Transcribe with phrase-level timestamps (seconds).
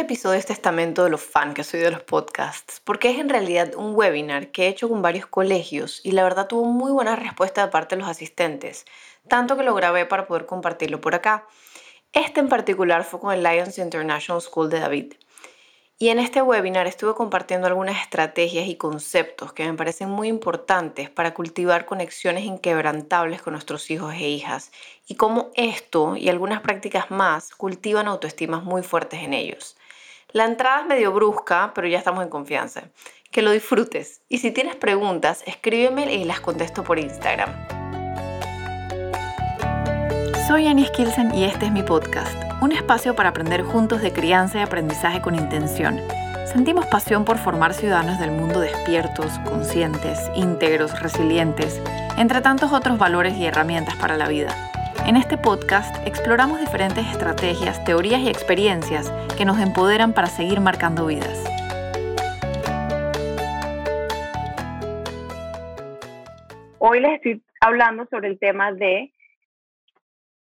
[0.00, 3.28] este episodio es testamento de los fan que soy de los podcasts, porque es en
[3.28, 7.16] realidad un webinar que he hecho con varios colegios y la verdad tuvo muy buena
[7.16, 8.86] respuesta de parte de los asistentes,
[9.28, 11.46] tanto que lo grabé para poder compartirlo por acá.
[12.14, 15.12] Este en particular fue con el Lions International School de David.
[15.98, 21.10] Y en este webinar estuve compartiendo algunas estrategias y conceptos que me parecen muy importantes
[21.10, 24.72] para cultivar conexiones inquebrantables con nuestros hijos e hijas
[25.06, 29.76] y cómo esto y algunas prácticas más cultivan autoestimas muy fuertes en ellos.
[30.32, 32.82] La entrada es medio brusca, pero ya estamos en confianza.
[33.32, 34.22] Que lo disfrutes.
[34.28, 37.50] Y si tienes preguntas, escríbeme y las contesto por Instagram.
[40.46, 44.58] Soy Anis Kilsen y este es mi podcast, un espacio para aprender juntos de crianza
[44.58, 46.00] y aprendizaje con intención.
[46.46, 51.80] Sentimos pasión por formar ciudadanos del mundo despiertos, conscientes, íntegros, resilientes,
[52.18, 54.69] entre tantos otros valores y herramientas para la vida.
[55.06, 61.06] En este podcast exploramos diferentes estrategias, teorías y experiencias que nos empoderan para seguir marcando
[61.06, 61.44] vidas.
[66.78, 69.12] Hoy les estoy hablando sobre el tema de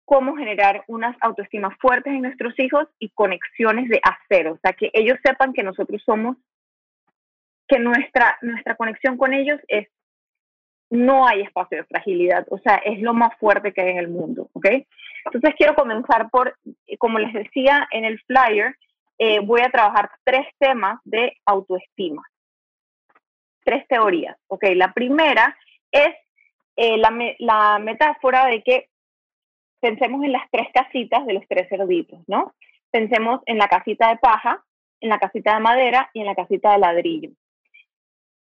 [0.05, 4.91] cómo generar unas autoestimas fuertes en nuestros hijos y conexiones de acero, o sea, que
[4.93, 6.37] ellos sepan que nosotros somos,
[7.67, 9.89] que nuestra, nuestra conexión con ellos es,
[10.93, 14.09] no hay espacio de fragilidad, o sea, es lo más fuerte que hay en el
[14.09, 14.67] mundo, ¿ok?
[15.25, 16.59] Entonces quiero comenzar por,
[16.99, 18.77] como les decía en el flyer,
[19.19, 22.23] eh, voy a trabajar tres temas de autoestima,
[23.65, 24.65] tres teorías, ¿ok?
[24.75, 25.57] La primera
[25.91, 26.15] es
[26.77, 28.91] eh, la, la metáfora de que
[29.81, 32.53] pensemos en las tres casitas de los tres cerditos, ¿no?
[32.91, 34.63] Pensemos en la casita de paja,
[35.01, 37.31] en la casita de madera y en la casita de ladrillo.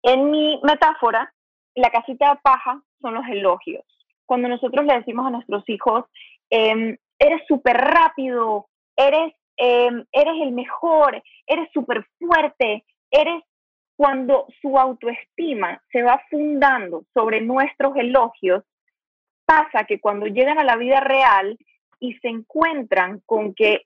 [0.02, 1.34] En mi metáfora,
[1.76, 3.84] la casita de paja son los elogios.
[4.26, 6.06] Cuando nosotros le decimos a nuestros hijos,
[6.50, 13.44] em, eres súper rápido, eres, em, eres el mejor, eres súper fuerte, eres
[13.96, 18.64] cuando su autoestima se va fundando sobre nuestros elogios,
[19.46, 21.58] pasa que cuando llegan a la vida real
[22.00, 23.86] y se encuentran con que,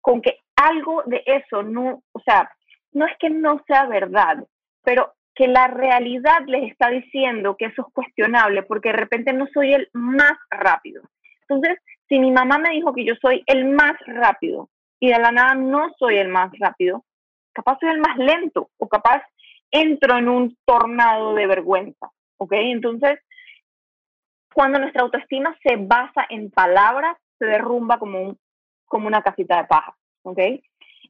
[0.00, 2.50] con que algo de eso no, o sea,
[2.92, 4.44] no es que no sea verdad,
[4.82, 9.46] pero que la realidad les está diciendo que eso es cuestionable porque de repente no
[9.52, 11.02] soy el más rápido.
[11.48, 11.78] Entonces,
[12.08, 14.68] si mi mamá me dijo que yo soy el más rápido
[15.00, 17.04] y de la nada no soy el más rápido,
[17.52, 19.22] capaz soy el más lento o capaz
[19.70, 22.52] entro en un tornado de vergüenza, ¿ok?
[22.52, 23.18] Entonces,
[24.54, 28.38] cuando nuestra autoestima se basa en palabras, se derrumba como, un,
[28.86, 30.38] como una casita de paja, ¿ok?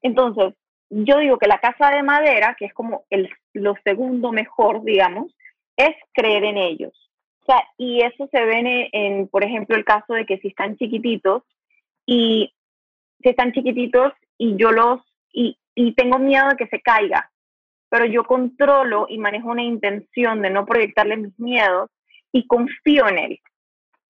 [0.01, 0.55] Entonces,
[0.91, 5.35] yo digo que la casa de madera, que es como el, lo segundo mejor, digamos,
[5.77, 6.93] es creer en ellos.
[7.43, 10.77] O sea, y eso se ve en, por ejemplo, el caso de que si están
[10.77, 11.43] chiquititos
[12.07, 12.53] y
[13.23, 15.01] si están chiquititos y yo los,
[15.33, 17.31] y, y tengo miedo de que se caiga,
[17.91, 21.91] pero yo controlo y manejo una intención de no proyectarle mis miedos,
[22.35, 23.41] y confío en él.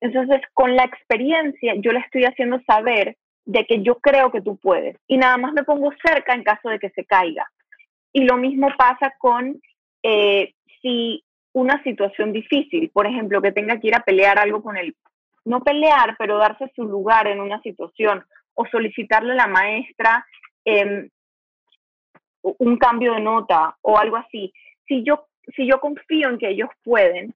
[0.00, 4.56] Entonces, con la experiencia, yo le estoy haciendo saber de que yo creo que tú
[4.56, 7.50] puedes y nada más me pongo cerca en caso de que se caiga.
[8.12, 9.60] Y lo mismo pasa con
[10.02, 14.76] eh, si una situación difícil, por ejemplo, que tenga que ir a pelear algo con
[14.76, 14.94] él,
[15.44, 18.24] no pelear, pero darse su lugar en una situación
[18.54, 20.26] o solicitarle a la maestra
[20.64, 21.08] em,
[22.42, 24.52] un cambio de nota o algo así.
[24.86, 27.34] Si yo, si yo confío en que ellos pueden,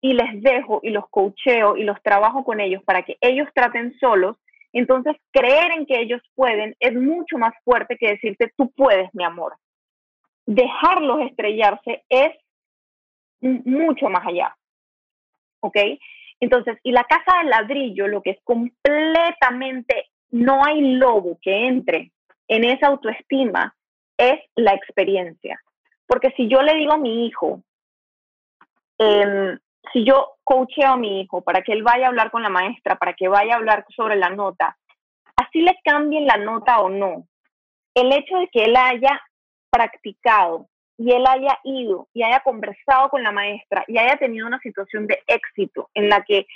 [0.00, 3.96] y les dejo y los coacheo y los trabajo con ellos para que ellos traten
[3.98, 4.36] solos,
[4.78, 9.24] entonces creer en que ellos pueden es mucho más fuerte que decirte tú puedes, mi
[9.24, 9.56] amor.
[10.46, 12.32] Dejarlos estrellarse es
[13.40, 14.56] mucho más allá.
[15.60, 15.76] ¿Ok?
[16.40, 22.12] Entonces, y la casa de ladrillo, lo que es completamente, no hay lobo que entre
[22.46, 23.74] en esa autoestima,
[24.16, 25.60] es la experiencia.
[26.06, 27.62] Porque si yo le digo a mi hijo,
[28.98, 29.58] eh,
[29.92, 32.96] si yo coacheo a mi hijo para que él vaya a hablar con la maestra,
[32.96, 34.76] para que vaya a hablar sobre la nota,
[35.36, 37.26] así le cambien la nota o no,
[37.94, 39.20] el hecho de que él haya
[39.70, 44.58] practicado y él haya ido y haya conversado con la maestra y haya tenido una
[44.60, 46.46] situación de éxito en la que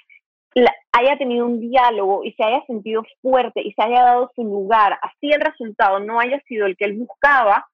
[0.92, 4.98] haya tenido un diálogo y se haya sentido fuerte y se haya dado su lugar,
[5.00, 7.66] así el resultado no haya sido el que él buscaba,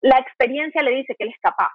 [0.00, 1.72] la experiencia le dice que él es capaz.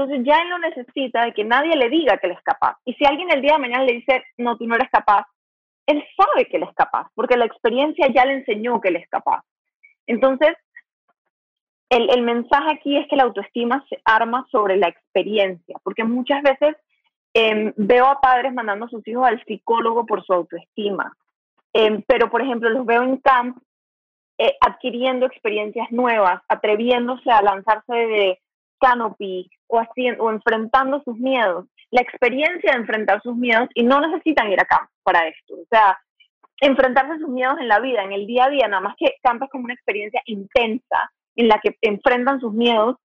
[0.00, 2.78] Entonces ya él no necesita de que nadie le diga que él es capaz.
[2.86, 5.26] Y si alguien el día de mañana le dice, no, tú no eres capaz,
[5.84, 9.08] él sabe que él es capaz, porque la experiencia ya le enseñó que él es
[9.10, 9.42] capaz.
[10.06, 10.56] Entonces,
[11.90, 16.42] el, el mensaje aquí es que la autoestima se arma sobre la experiencia, porque muchas
[16.42, 16.76] veces
[17.34, 21.14] em, veo a padres mandando a sus hijos al psicólogo por su autoestima.
[21.74, 23.58] Em, pero, por ejemplo, los veo en camp
[24.38, 28.40] eh, adquiriendo experiencias nuevas, atreviéndose a lanzarse de
[28.78, 31.66] canopy o, haciendo, o enfrentando sus miedos.
[31.90, 35.54] La experiencia de enfrentar sus miedos y no necesitan ir a campo para esto.
[35.54, 35.98] O sea,
[36.60, 39.14] enfrentarse a sus miedos en la vida, en el día a día, nada más que
[39.22, 42.96] campo es como una experiencia intensa en la que enfrentan sus miedos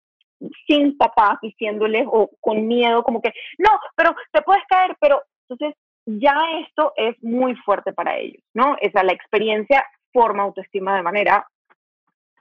[0.68, 5.76] sin papás diciéndoles o con miedo, como que, no, pero te puedes caer, pero entonces
[6.06, 8.76] ya esto es muy fuerte para ellos, ¿no?
[8.82, 11.48] Esa la experiencia forma autoestima de manera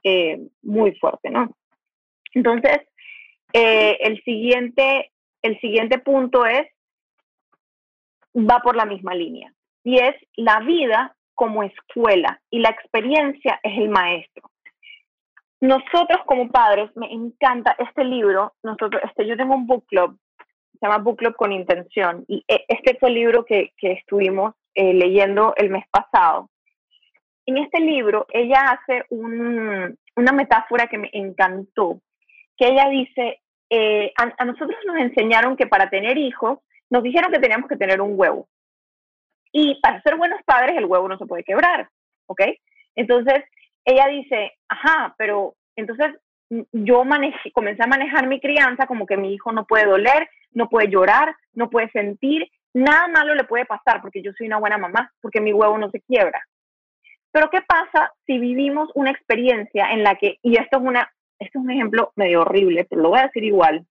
[0.03, 1.49] eh, muy fuerte, ¿no?
[2.33, 2.79] Entonces,
[3.57, 5.11] eh, el, siguiente,
[5.41, 6.67] el siguiente punto es,
[8.35, 13.77] va por la misma línea, y es la vida como escuela y la experiencia es
[13.77, 14.51] el maestro.
[15.61, 20.19] Nosotros como padres, me encanta este libro, nosotros, este, yo tengo un book club,
[20.77, 24.53] se llama Book Club con Intención, y eh, este fue el libro que, que estuvimos
[24.73, 26.49] eh, leyendo el mes pasado.
[27.45, 32.01] En este libro, ella hace un, una metáfora que me encantó,
[32.57, 36.59] que ella dice, eh, a, a, nosotros nos enseñaron que para tener hijos,
[36.89, 38.47] nos dijeron que teníamos que tener un huevo.
[39.51, 41.89] Y para ser buenos padres, el huevo no se puede quebrar,
[42.27, 42.41] ¿ok?
[42.95, 43.43] Entonces,
[43.85, 46.07] ella dice, ajá, pero entonces
[46.49, 50.29] mm, yo manejé, comencé a manejar mi crianza como que mi hijo no puede doler,
[50.51, 54.59] no puede llorar, no puede sentir, nada malo le puede pasar porque yo soy una
[54.59, 56.41] buena mamá, porque mi huevo no se quiebra.
[57.31, 61.59] Pero ¿qué pasa si vivimos una experiencia en la que, y esto es, una, esto
[61.59, 63.85] es un ejemplo medio horrible, pero lo voy a decir igual.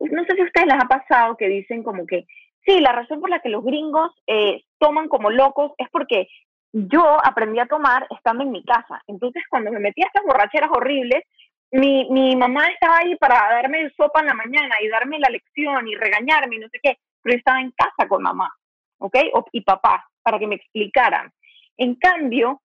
[0.00, 2.26] No sé si a ustedes les ha pasado que dicen como que,
[2.64, 6.28] sí, la razón por la que los gringos eh, toman como locos es porque
[6.72, 9.02] yo aprendí a tomar estando en mi casa.
[9.06, 11.22] Entonces, cuando me metí a estas borracheras horribles,
[11.70, 15.88] mi, mi mamá estaba ahí para darme sopa en la mañana y darme la lección
[15.88, 18.50] y regañarme y no sé qué, pero yo estaba en casa con mamá,
[18.98, 19.16] ¿ok?
[19.52, 21.30] y papá, para que me explicaran.
[21.78, 22.60] En cambio,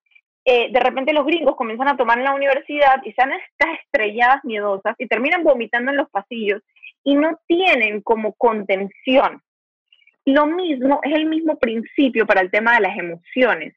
[0.48, 4.44] eh, de repente los gringos comienzan a tomar en la universidad y sean estas estrelladas
[4.44, 6.62] miedosas y terminan vomitando en los pasillos
[7.04, 9.42] y no tienen como contención.
[10.26, 13.76] Lo mismo es el mismo principio para el tema de las emociones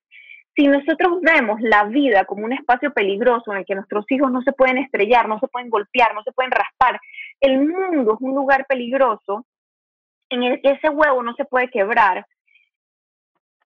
[0.56, 4.42] si nosotros vemos la vida como un espacio peligroso en el que nuestros hijos no
[4.42, 7.00] se pueden estrellar, no se pueden golpear, no se pueden raspar,
[7.40, 9.46] el mundo es un lugar peligroso
[10.28, 12.26] en el que ese huevo no se puede quebrar,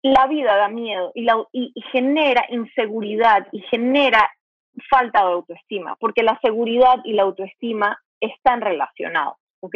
[0.01, 4.29] la vida da miedo y, genera inseguridad y genera
[4.89, 9.75] falta de autoestima, porque la seguridad y la autoestima están relacionados, ¿ok?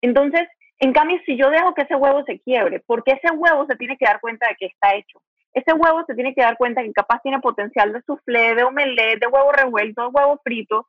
[0.00, 0.48] Entonces,
[0.78, 3.96] en cambio, si yo dejo que ese huevo se quiebre, porque ese huevo se tiene
[3.96, 5.20] que dar cuenta de que está hecho,
[5.52, 9.20] ese huevo se tiene que dar cuenta que capaz tiene potencial de soufflé, de omelette,
[9.20, 10.86] de huevo revuelto, de huevo frito.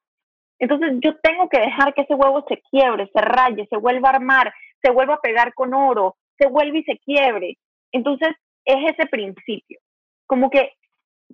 [0.60, 4.16] Entonces yo tengo que dejar que ese huevo se quiebre, se raye, se vuelva a
[4.16, 7.58] armar, se vuelva a pegar con oro, se vuelve y se quiebre.
[7.92, 8.30] Entonces
[8.66, 9.80] es ese principio,
[10.26, 10.74] como que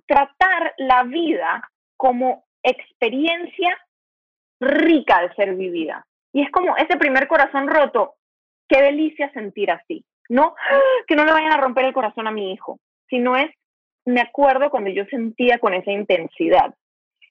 [0.06, 3.78] tratar la vida como experiencia
[4.60, 6.06] rica de ser vivida.
[6.32, 8.14] Y es como ese primer corazón roto,
[8.68, 10.54] qué delicia sentir así, ¿no?
[11.06, 12.78] Que no le vayan a romper el corazón a mi hijo,
[13.08, 13.50] sino es,
[14.06, 16.74] me acuerdo cuando yo sentía con esa intensidad.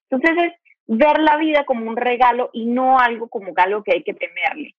[0.10, 0.54] Entonces es
[0.88, 4.75] ver la vida como un regalo y no algo como algo que hay que temerle.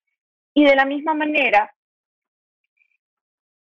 [0.53, 1.73] Y de la misma manera,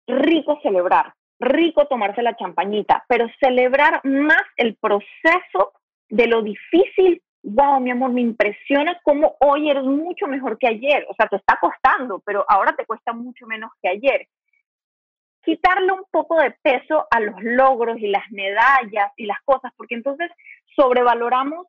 [0.06, 5.72] rico celebrar, rico tomarse la champañita, pero celebrar más el proceso
[6.08, 7.22] de lo difícil.
[7.44, 11.06] Wow, mi amor, me impresiona cómo hoy eres mucho mejor que ayer.
[11.10, 14.28] O sea, te está costando, pero ahora te cuesta mucho menos que ayer
[15.42, 19.94] quitarle un poco de peso a los logros y las medallas y las cosas, porque
[19.94, 20.30] entonces
[20.76, 21.66] sobrevaloramos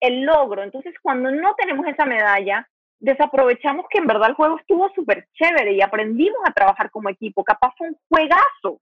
[0.00, 0.62] el logro.
[0.62, 2.68] Entonces, cuando no tenemos esa medalla,
[3.02, 7.42] desaprovechamos que en verdad el juego estuvo súper chévere y aprendimos a trabajar como equipo.
[7.42, 8.80] Capaz fue un juegazo,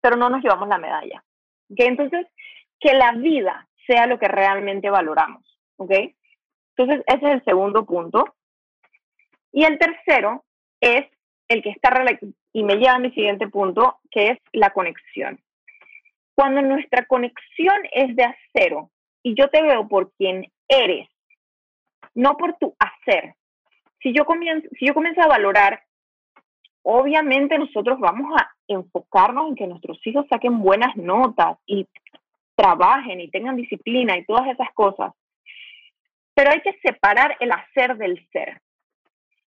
[0.00, 1.24] pero no nos llevamos la medalla.
[1.70, 1.86] ¿okay?
[1.86, 2.26] Entonces,
[2.78, 5.42] que la vida sea lo que realmente valoramos.
[5.76, 5.90] ¿ok?
[6.76, 8.36] Entonces, ese es el segundo punto.
[9.52, 10.44] Y el tercero
[10.80, 11.06] es
[11.48, 11.90] el que está
[12.52, 15.40] y me lleva a mi siguiente punto, que es la conexión.
[16.34, 18.90] Cuando nuestra conexión es de acero
[19.22, 21.08] y yo te veo por quien eres,
[22.14, 23.34] no por tu hacer.
[24.02, 25.82] Si yo comienzo, si yo comienzo a valorar,
[26.82, 31.86] obviamente nosotros vamos a enfocarnos en que nuestros hijos saquen buenas notas y
[32.54, 35.12] trabajen y tengan disciplina y todas esas cosas.
[36.34, 38.60] Pero hay que separar el hacer del ser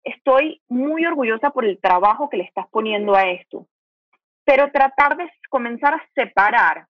[0.05, 3.67] estoy muy orgullosa por el trabajo que le estás poniendo a esto,
[4.45, 6.87] pero tratar de comenzar a separar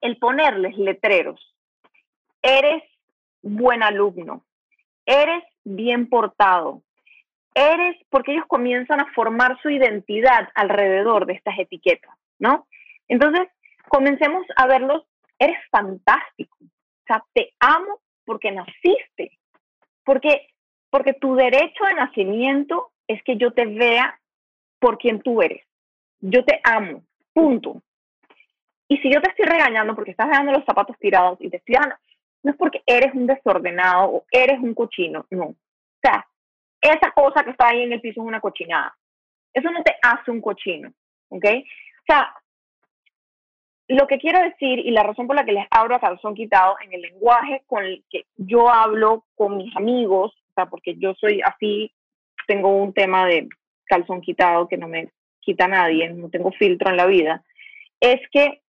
[0.00, 1.54] el ponerles letreros.
[2.42, 2.82] Eres
[3.42, 4.44] buen alumno,
[5.06, 6.82] eres bien portado,
[7.54, 12.66] eres, porque ellos comienzan a formar su identidad alrededor de estas etiquetas, ¿no?
[13.08, 13.48] Entonces,
[13.88, 15.04] comencemos a verlos
[15.38, 16.56] eres fantástico.
[16.60, 19.38] O sea, te amo porque naciste.
[20.04, 20.48] Porque,
[20.90, 24.18] porque tu derecho de nacimiento es que yo te vea
[24.78, 25.64] por quien tú eres.
[26.20, 27.02] Yo te amo.
[27.32, 27.82] Punto.
[28.88, 31.74] Y si yo te estoy regañando porque estás dejando los zapatos tirados y te estoy
[31.74, 31.96] dejando,
[32.42, 35.46] no es porque eres un desordenado o eres un cochino, no.
[35.46, 35.56] O
[36.02, 36.26] sea,
[36.80, 38.96] esa cosa que está ahí en el piso es una cochinada.
[39.52, 40.92] Eso no te hace un cochino,
[41.30, 41.44] ¿ok?
[41.44, 42.34] O sea,
[43.88, 46.76] lo que quiero decir y la razón por la que les abro a calzón quitado
[46.82, 51.14] en el lenguaje con el que yo hablo con mis amigos, o sea, porque yo
[51.14, 51.92] soy así,
[52.46, 53.48] tengo un tema de
[53.84, 57.44] calzón quitado que no me quita nadie, no tengo filtro en la vida,
[58.00, 58.62] es que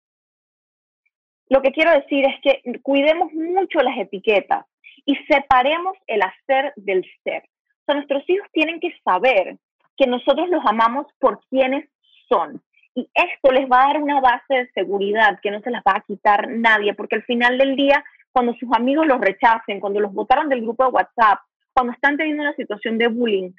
[1.48, 4.64] lo que quiero decir es que cuidemos mucho las etiquetas
[5.04, 7.42] y separemos el hacer del ser.
[7.42, 9.58] O sea, nuestros hijos tienen que saber
[9.96, 11.88] que nosotros los amamos por quienes
[12.28, 12.62] son
[12.94, 15.96] y esto les va a dar una base de seguridad que no se las va
[15.96, 20.12] a quitar nadie, porque al final del día, cuando sus amigos los rechacen, cuando los
[20.12, 21.40] votaron del grupo de WhatsApp,
[21.72, 23.50] cuando están teniendo una situación de bullying,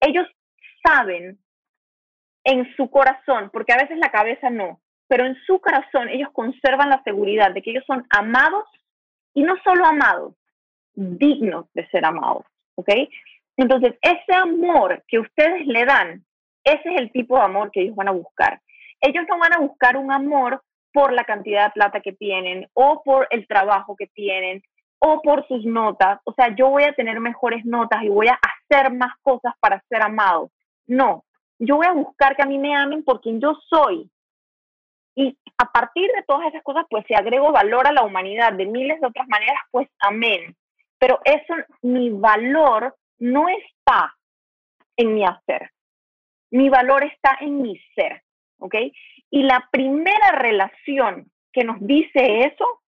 [0.00, 0.26] ellos
[0.82, 1.38] saben
[2.44, 4.80] en su corazón, porque a veces la cabeza no,
[5.10, 8.64] pero en su corazón ellos conservan la seguridad de que ellos son amados
[9.34, 10.34] y no solo amados,
[10.94, 12.44] dignos de ser amados,
[12.76, 12.88] ¿ok?
[13.58, 16.24] Entonces, ese amor que ustedes le dan,
[16.64, 18.62] ese es el tipo de amor que ellos van a buscar
[19.00, 20.62] ellos no van a buscar un amor
[20.92, 24.62] por la cantidad de plata que tienen o por el trabajo que tienen
[24.98, 26.20] o por sus notas.
[26.24, 29.82] O sea, yo voy a tener mejores notas y voy a hacer más cosas para
[29.88, 30.50] ser amado.
[30.86, 31.24] No,
[31.58, 34.10] yo voy a buscar que a mí me amen por quien yo soy.
[35.14, 38.66] Y a partir de todas esas cosas, pues si agrego valor a la humanidad de
[38.66, 40.56] miles de otras maneras, pues amén.
[40.98, 44.14] Pero eso, mi valor no está
[44.96, 45.70] en mi hacer.
[46.50, 48.22] Mi valor está en mi ser.
[48.60, 48.74] ¿ok?
[49.30, 52.80] Y la primera relación que nos dice eso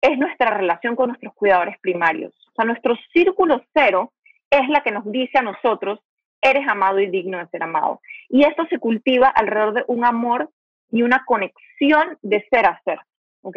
[0.00, 2.32] es nuestra relación con nuestros cuidadores primarios.
[2.48, 4.12] O sea, nuestro círculo cero
[4.50, 6.00] es la que nos dice a nosotros,
[6.42, 8.00] eres amado y digno de ser amado.
[8.28, 10.50] Y esto se cultiva alrededor de un amor
[10.90, 12.98] y una conexión de ser a ser,
[13.42, 13.56] ¿ok?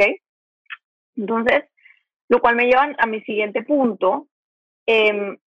[1.16, 1.66] Entonces,
[2.30, 4.28] lo cual me lleva a mi siguiente punto,
[4.86, 5.38] em,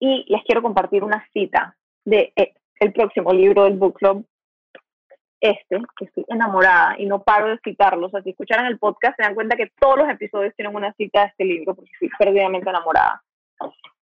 [0.00, 4.26] y les quiero compartir una cita de eh, el próximo libro del Book Club,
[5.40, 8.08] este, que estoy enamorada y no paro de citarlos.
[8.08, 10.92] O sea, si escucharan el podcast se dan cuenta que todos los episodios tienen una
[10.94, 13.22] cita de este libro porque estoy perdidamente enamorada.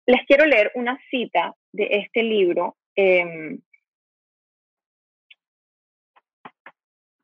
[0.06, 3.60] Les quiero leer una cita de este libro em,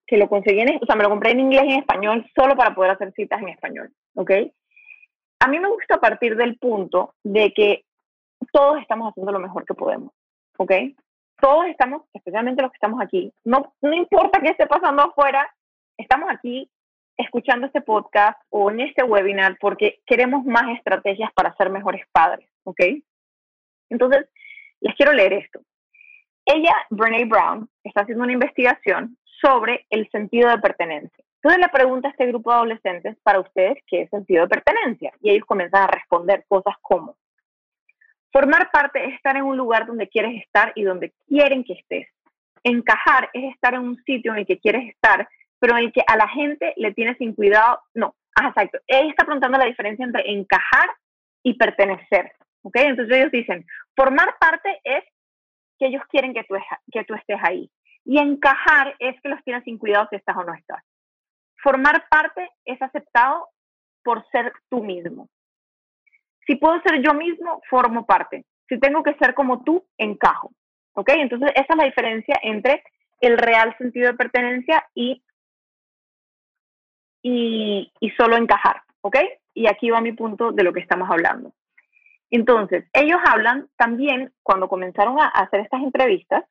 [0.07, 2.55] que lo conseguí en, o sea, me lo compré en inglés y en español solo
[2.55, 4.31] para poder hacer citas en español, ¿ok?
[5.41, 7.83] A mí me gusta partir del punto de que
[8.51, 10.11] todos estamos haciendo lo mejor que podemos,
[10.57, 10.71] ¿ok?
[11.39, 15.53] todos estamos, especialmente los que estamos aquí, no, no importa qué esté pasando afuera,
[15.97, 16.69] estamos aquí
[17.17, 22.47] escuchando este podcast o en este webinar porque queremos más estrategias para ser mejores padres,
[22.63, 22.81] ¿ok?
[23.89, 24.27] Entonces,
[24.81, 25.61] les quiero leer esto.
[26.45, 31.23] Ella, Brene Brown, está haciendo una investigación sobre el sentido de pertenencia.
[31.35, 35.13] Entonces le pregunta a este grupo de adolescentes, para ustedes, ¿qué es sentido de pertenencia?
[35.21, 37.15] Y ellos comienzan a responder cosas como,
[38.31, 42.07] Formar parte es estar en un lugar donde quieres estar y donde quieren que estés.
[42.63, 45.27] Encajar es estar en un sitio en el que quieres estar,
[45.59, 47.81] pero en el que a la gente le tienes sin cuidado.
[47.93, 48.79] No, ah, exacto.
[48.85, 50.89] Ella está preguntando la diferencia entre encajar
[51.41, 52.33] y pertenecer.
[52.63, 52.75] ¿Ok?
[52.75, 53.65] Entonces ellos dicen,
[53.95, 55.03] formar parte es
[55.79, 56.55] que ellos quieren que tú,
[56.91, 57.71] que tú estés ahí.
[58.07, 60.81] Y encajar es que los tienes sin cuidado si estás o no estás.
[61.61, 63.49] Formar parte es aceptado
[64.01, 65.27] por ser tú mismo.
[66.45, 68.45] Si puedo ser yo mismo, formo parte.
[68.69, 70.53] Si tengo que ser como tú, encajo.
[70.93, 71.09] ¿Ok?
[71.15, 72.81] Entonces, esa es la diferencia entre
[73.19, 75.21] el real sentido de pertenencia y,
[77.21, 78.83] y, y solo encajar.
[79.01, 79.17] ¿Ok?
[79.53, 81.51] Y aquí va mi punto de lo que estamos hablando.
[82.31, 86.45] Entonces, ellos hablan también, cuando comenzaron a hacer estas entrevistas,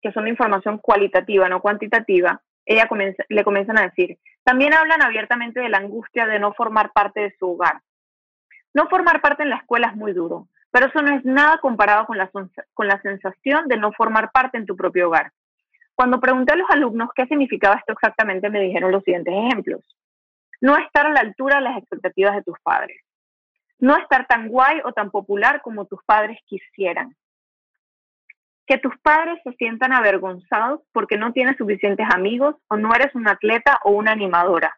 [0.00, 2.88] que son de información cualitativa, no cuantitativa, ella
[3.28, 7.34] le comienzan a decir, también hablan abiertamente de la angustia de no formar parte de
[7.38, 7.80] su hogar,
[8.74, 12.06] no formar parte en la escuela es muy duro, pero eso no es nada comparado
[12.06, 12.30] con la,
[12.74, 15.32] con la sensación de no formar parte en tu propio hogar.
[15.94, 19.80] Cuando pregunté a los alumnos qué significaba esto exactamente, me dijeron los siguientes ejemplos.
[20.60, 23.00] No estar a la altura de las expectativas de tus padres.
[23.78, 27.16] No estar tan guay o tan popular como tus padres quisieran.
[28.66, 33.28] Que tus padres se sientan avergonzados porque no tienes suficientes amigos o no eres un
[33.28, 34.76] atleta o una animadora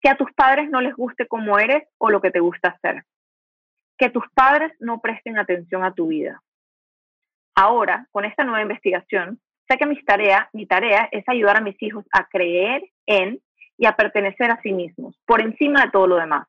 [0.00, 3.04] que a tus padres no les guste cómo eres o lo que te gusta hacer,
[3.96, 6.42] que tus padres no presten atención a tu vida.
[7.54, 11.80] Ahora, con esta nueva investigación, sé que mi tarea, mi tarea es ayudar a mis
[11.82, 13.40] hijos a creer en
[13.76, 16.46] y a pertenecer a sí mismos, por encima de todo lo demás.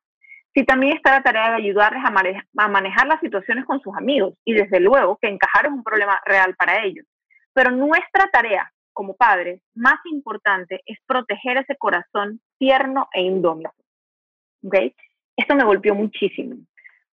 [0.53, 4.53] Si también está la tarea de ayudarles a, manejar las situaciones con sus amigos y
[4.53, 7.05] desde luego que encajar es un problema real para ellos.
[7.53, 13.71] Pero nuestra tarea como padres más importante es proteger ese corazón tierno e indómito.
[14.63, 14.93] ¿Okay?
[15.37, 16.57] Esto me golpeó muchísimo,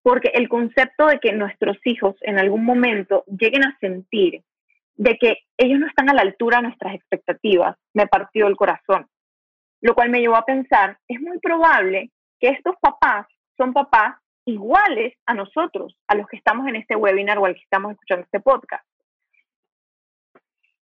[0.02, 4.42] porque el concepto de que nuestros hijos en algún momento lleguen a sentir
[4.96, 9.06] de que ellos no están a la altura de nuestras expectativas me partió el corazón,
[9.80, 13.26] lo cual me llevó a pensar, es muy probable que estos papás
[13.56, 17.62] son papás iguales a nosotros, a los que estamos en este webinar o al que
[17.62, 18.86] estamos escuchando este podcast.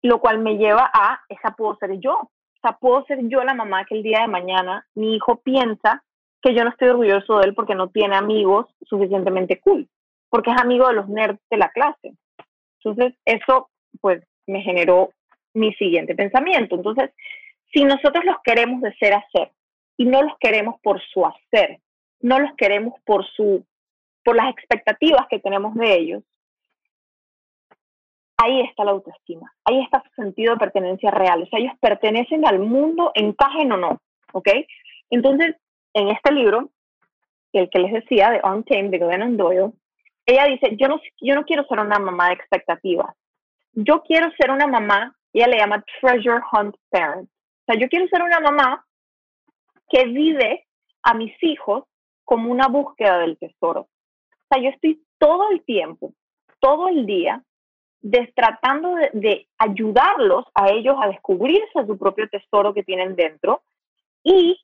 [0.04, 3.54] Lo cual me lleva a, esa puedo ser yo, o sea, puedo ser yo la
[3.54, 6.04] mamá que el día de mañana mi hijo piensa
[6.42, 9.88] que yo no estoy orgulloso de él porque no tiene amigos suficientemente cool,
[10.30, 12.14] porque es amigo de los nerds de la clase.
[12.84, 13.70] Entonces, eso
[14.00, 15.12] pues me generó
[15.54, 16.76] mi siguiente pensamiento.
[16.76, 17.12] Entonces,
[17.72, 19.52] si nosotros los queremos de ser a ser
[20.02, 21.80] y no los queremos por su hacer,
[22.22, 23.64] no los queremos por su
[24.24, 26.24] por las expectativas que tenemos de ellos,
[28.38, 32.48] ahí está la autoestima, ahí está su sentido de pertenencia real, o sea, ellos pertenecen
[32.48, 34.02] al mundo, encajen o no,
[34.34, 34.50] ¿ok?
[35.12, 35.56] Entonces,
[35.94, 36.72] en este libro,
[37.54, 39.72] el que les decía, de Untamed, de Glennon Doyle,
[40.26, 43.16] ella dice, yo no, yo no quiero ser una mamá de expectativas,
[43.74, 48.08] yo quiero ser una mamá, ella le llama treasure hunt parent, o sea, yo quiero
[48.08, 48.84] ser una mamá
[49.92, 50.66] que vive
[51.04, 51.84] a mis hijos
[52.24, 53.82] como una búsqueda del tesoro.
[53.82, 56.14] O sea, yo estoy todo el tiempo,
[56.60, 57.44] todo el día,
[58.36, 63.62] tratando de, de, ayudarlos a ellos a descubrirse su propio tesoro que tienen dentro
[64.24, 64.58] y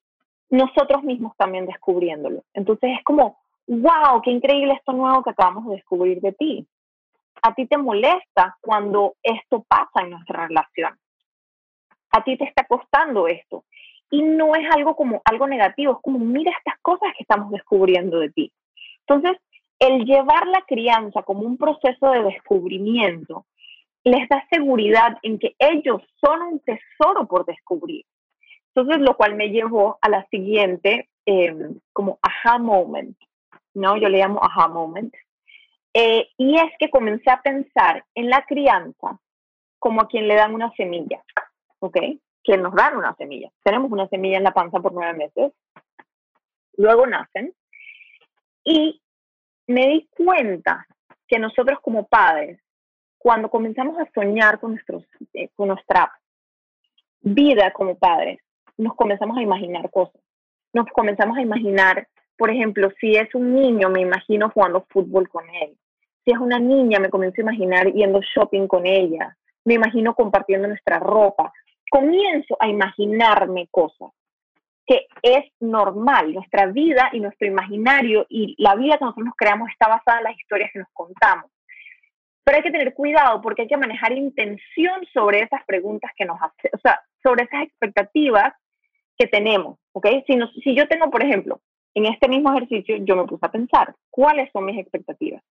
[0.50, 2.44] nosotros mismos también descubriéndolo.
[2.54, 6.68] Entonces es como, wow, qué increíble esto nuevo que acabamos de descubrir de ti.
[7.42, 10.98] A ti te molesta cuando esto pasa en nuestra relación.
[12.12, 13.66] A ti te está costando esto.
[14.10, 18.20] Y no es algo como algo negativo, es como, mira estas cosas que estamos descubriendo
[18.20, 18.52] de ti.
[19.08, 19.38] Entonces,
[19.80, 23.46] el llevar la crianza como un proceso de descubrimiento
[24.04, 28.06] les da seguridad en que ellos son un tesoro por descubrir.
[28.74, 33.18] Entonces, lo cual me llevó a la siguiente, em, como aha moment,
[33.74, 33.98] ¿no?
[33.98, 35.14] Yo le llamo aha moment.
[35.94, 39.20] Eh, y es que comencé a pensar en la crianza
[39.80, 41.24] como a quien le dan una semilla,
[41.80, 41.98] ¿ok?
[42.48, 43.52] Que nos dan una semilla.
[43.62, 45.52] Tenemos una semilla en la panza por nueve meses,
[46.78, 47.54] luego nacen,
[48.64, 49.02] y
[49.68, 50.88] me di cuenta
[51.28, 52.62] que nosotros como padres,
[53.18, 56.10] cuando comenzamos a soñar con, nuestros, eh, con nuestra
[57.20, 58.40] vida como padres,
[58.78, 60.22] nos comenzamos a imaginar cosas.
[60.72, 62.08] Nos comenzamos a imaginar,
[62.38, 65.76] por ejemplo, si es un niño, me imagino jugando fútbol con él.
[66.24, 69.36] Si es una niña, me comienzo a imaginar yendo shopping con ella.
[69.66, 71.52] Me imagino compartiendo nuestra ropa.
[71.90, 74.12] Comienzo a imaginarme cosas
[74.88, 76.34] que es normal.
[76.34, 80.24] Nuestra vida y nuestro imaginario y la vida que nosotros nos creamos está basada en
[80.24, 81.52] las historias que nos contamos.
[82.44, 86.38] Pero hay que tener cuidado porque hay que manejar intención sobre esas preguntas que nos
[86.42, 88.54] hacen, o sea, sobre esas expectativas
[89.18, 90.08] que tenemos, ¿ok?
[90.26, 91.60] Si, si yo tengo, por ejemplo,
[91.94, 95.44] en este mismo ejercicio, yo me puse a pensar, ¿cuáles son mis expectativas?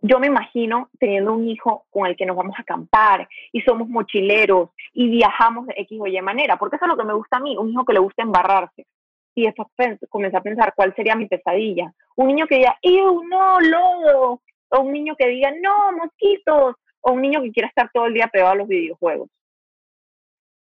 [0.00, 3.88] Yo me imagino teniendo un hijo con el que nos vamos a acampar y somos
[3.88, 7.38] mochileros y viajamos de X o Y manera, porque eso es lo que me gusta
[7.38, 8.86] a mí, un hijo que le gusta embarrarse.
[9.34, 9.68] Y después
[10.08, 11.92] comencé a pensar cuál sería mi pesadilla.
[12.16, 14.40] Un niño que diga, ¡Ew, no, lodo!
[14.70, 16.76] O un niño que diga, ¡no, mosquitos!
[17.00, 19.28] O un niño que quiera estar todo el día pegado a los videojuegos.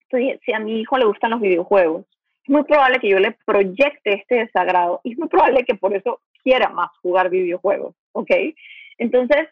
[0.10, 2.06] Entonces, si a mi hijo le gustan los videojuegos,
[2.44, 5.94] es muy probable que yo le proyecte este desagrado y es muy probable que por
[5.94, 8.32] eso quiera más jugar videojuegos, ¿ok?
[8.98, 9.48] Entonces,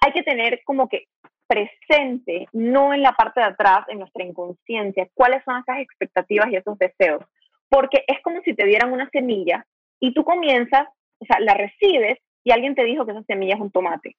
[0.00, 1.06] hay que tener como que
[1.46, 6.56] presente, no en la parte de atrás, en nuestra inconsciencia, cuáles son esas expectativas y
[6.56, 7.24] esos deseos.
[7.68, 9.66] Porque es como si te dieran una semilla
[9.98, 10.86] y tú comienzas,
[11.18, 14.16] o sea, la recibes y alguien te dijo que esa semilla es un tomate.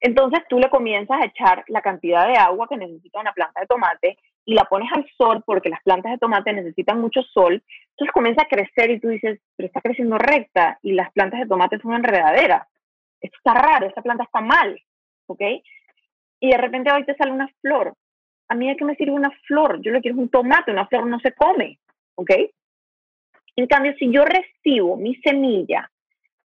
[0.00, 3.66] Entonces tú le comienzas a echar la cantidad de agua que necesita una planta de
[3.66, 8.12] tomate y la pones al sol porque las plantas de tomate necesitan mucho sol, entonces
[8.12, 11.78] comienza a crecer y tú dices, pero está creciendo recta y las plantas de tomate
[11.78, 12.66] son enredaderas.
[13.20, 14.80] Esto está raro, esta planta está mal,
[15.26, 15.40] ¿ok?
[16.40, 17.94] Y de repente hoy te sale una flor.
[18.48, 19.80] A mí ¿de qué me sirve una flor?
[19.82, 21.78] Yo le quiero un tomate, una flor no se come,
[22.14, 22.30] ¿ok?
[23.56, 25.90] En cambio, si yo recibo mi semilla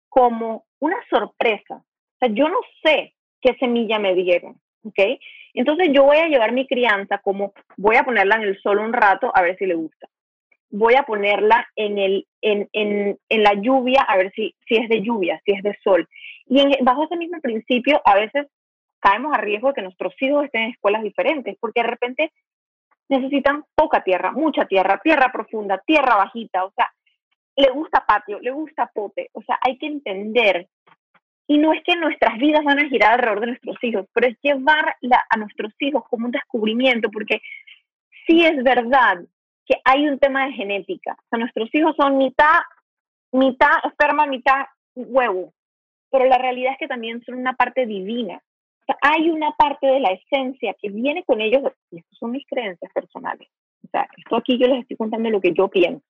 [0.09, 4.98] como una sorpresa, o sea, yo no sé qué semilla me dieron, ¿ok?
[5.55, 8.92] Entonces yo voy a llevar mi crianza como voy a ponerla en el sol un
[8.92, 10.09] rato a ver si le gusta.
[10.68, 14.88] Voy a ponerla en, el, en, en, en la lluvia a ver si, si es
[14.88, 16.09] de lluvia, si es de sol.
[16.46, 18.46] Y en, bajo ese mismo principio, a veces
[19.00, 22.32] caemos a riesgo de que nuestros hijos estén en escuelas diferentes, porque de repente
[23.09, 26.90] necesitan poca tierra, mucha tierra, tierra profunda, tierra bajita, o sea,
[27.56, 30.68] le gusta patio, le gusta pote, o sea, hay que entender.
[31.48, 34.37] Y no es que nuestras vidas van a girar alrededor de nuestros hijos, pero es
[34.42, 34.96] llevar
[35.30, 37.40] a nuestros hijos como un descubrimiento, porque
[38.26, 39.20] sí es verdad
[39.64, 41.12] que hay un tema de genética.
[41.12, 42.61] O sea, nuestros hijos son mitad,
[43.32, 45.52] mitad esperma, mitad huevo,
[46.16, 48.40] pero la realidad es que también son una parte divina.
[48.81, 52.31] O sea, hay una parte de la esencia que viene con ellos, y estas son
[52.31, 53.48] mis creencias personales.
[53.85, 56.02] O sea, esto aquí yo les estoy contando lo que yo pienso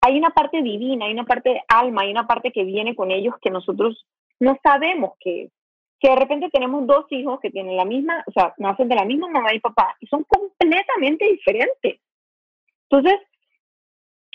[0.00, 3.10] hay una parte divina, hay una parte de alma, hay una parte que viene con
[3.10, 4.06] ellos que nosotros
[4.40, 5.52] no sabemos qué es.
[6.00, 9.04] Que de repente tenemos dos hijos que tienen la misma, o sea, nacen de la
[9.04, 12.00] misma mamá y papá y son completamente diferentes.
[12.88, 13.20] Entonces,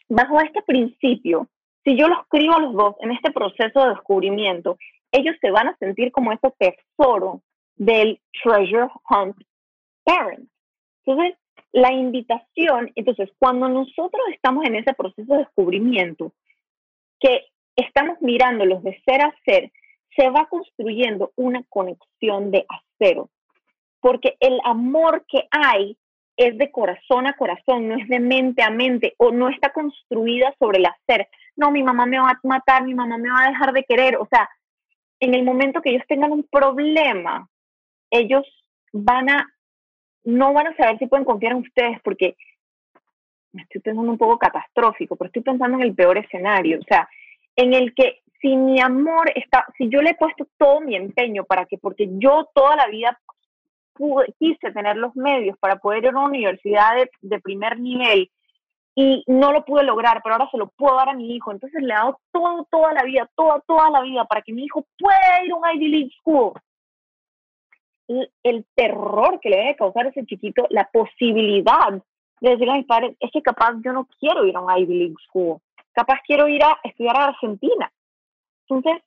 [0.09, 1.47] bajo este principio,
[1.83, 4.77] si yo los crío a los dos en este proceso de descubrimiento,
[5.11, 7.41] ellos se van a sentir como ese tesoro
[7.75, 9.35] del treasure hunt
[10.03, 10.49] parent.
[11.05, 11.37] Entonces,
[11.71, 16.31] la invitación, entonces, cuando nosotros estamos en ese proceso de descubrimiento,
[17.19, 19.71] que estamos mirándolos de ser a ser,
[20.15, 23.29] se va construyendo una conexión de acero,
[23.99, 25.97] porque el amor que hay
[26.35, 30.53] es de corazón a corazón, no es de mente a mente o no está construida
[30.59, 31.27] sobre el hacer.
[31.55, 34.17] No, mi mamá me va a matar, mi mamá me va a dejar de querer.
[34.17, 34.49] O sea,
[35.19, 37.47] en el momento que ellos tengan un problema,
[38.09, 38.43] ellos
[38.91, 39.49] van a
[40.25, 42.35] no van a saber si pueden confiar en ustedes porque
[43.51, 47.07] me estoy pensando un poco catastrófico, pero estoy pensando en el peor escenario, o sea,
[47.55, 51.45] en el que si mi amor está, si yo le he puesto todo mi empeño
[51.45, 53.19] para que, porque yo toda la vida
[54.39, 58.29] quise tener los medios para poder ir a una universidad de, de primer nivel
[58.95, 61.81] y no lo pude lograr, pero ahora se lo puedo dar a mi hijo, entonces
[61.81, 64.85] le he dado todo, toda la vida, toda, toda la vida para que mi hijo
[64.99, 66.53] pueda ir a un Ivy League School
[68.07, 71.91] el terror que le debe causar a ese chiquito, la posibilidad
[72.41, 74.99] de decirle a mis padres, es que capaz yo no quiero ir a un Ivy
[74.99, 75.59] League School,
[75.93, 77.91] capaz quiero ir a estudiar a Argentina.
[78.67, 79.01] Entonces,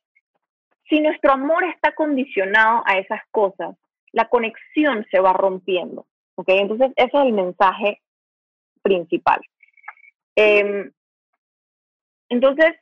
[0.89, 3.75] si nuestro amor está condicionado a esas cosas,
[4.11, 6.05] la conexión se va rompiendo.
[6.35, 6.49] ¿ok?
[6.49, 8.01] Entonces, ese es el mensaje
[8.81, 9.41] principal.
[10.35, 10.91] Em,
[12.29, 12.75] entonces,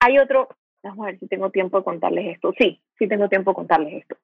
[0.00, 0.48] hay otro,
[0.82, 2.52] vamos a ver si tengo tiempo de contarles esto.
[2.58, 4.16] Sí, sí tengo tiempo de contarles esto.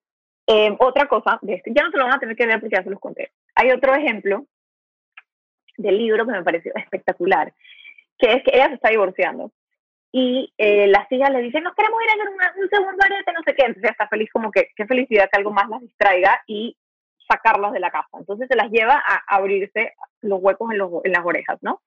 [0.46, 2.76] Em, otra cosa de este, ya no se lo van a tener que leer porque
[2.76, 3.32] ya se los conté.
[3.54, 4.46] Hay otro ejemplo
[5.76, 7.54] del libro que me pareció espectacular,
[8.18, 9.50] que es que ella se está divorciando
[10.12, 13.42] y eh, las hijas le dicen, nos queremos ir a hacer un segundo arete, no
[13.44, 16.76] sé qué, entonces está feliz como que, qué felicidad que algo más las distraiga y
[17.28, 18.08] sacarlas de la casa.
[18.18, 21.80] Entonces se las lleva a abrirse los huecos en, los, en las orejas, ¿no?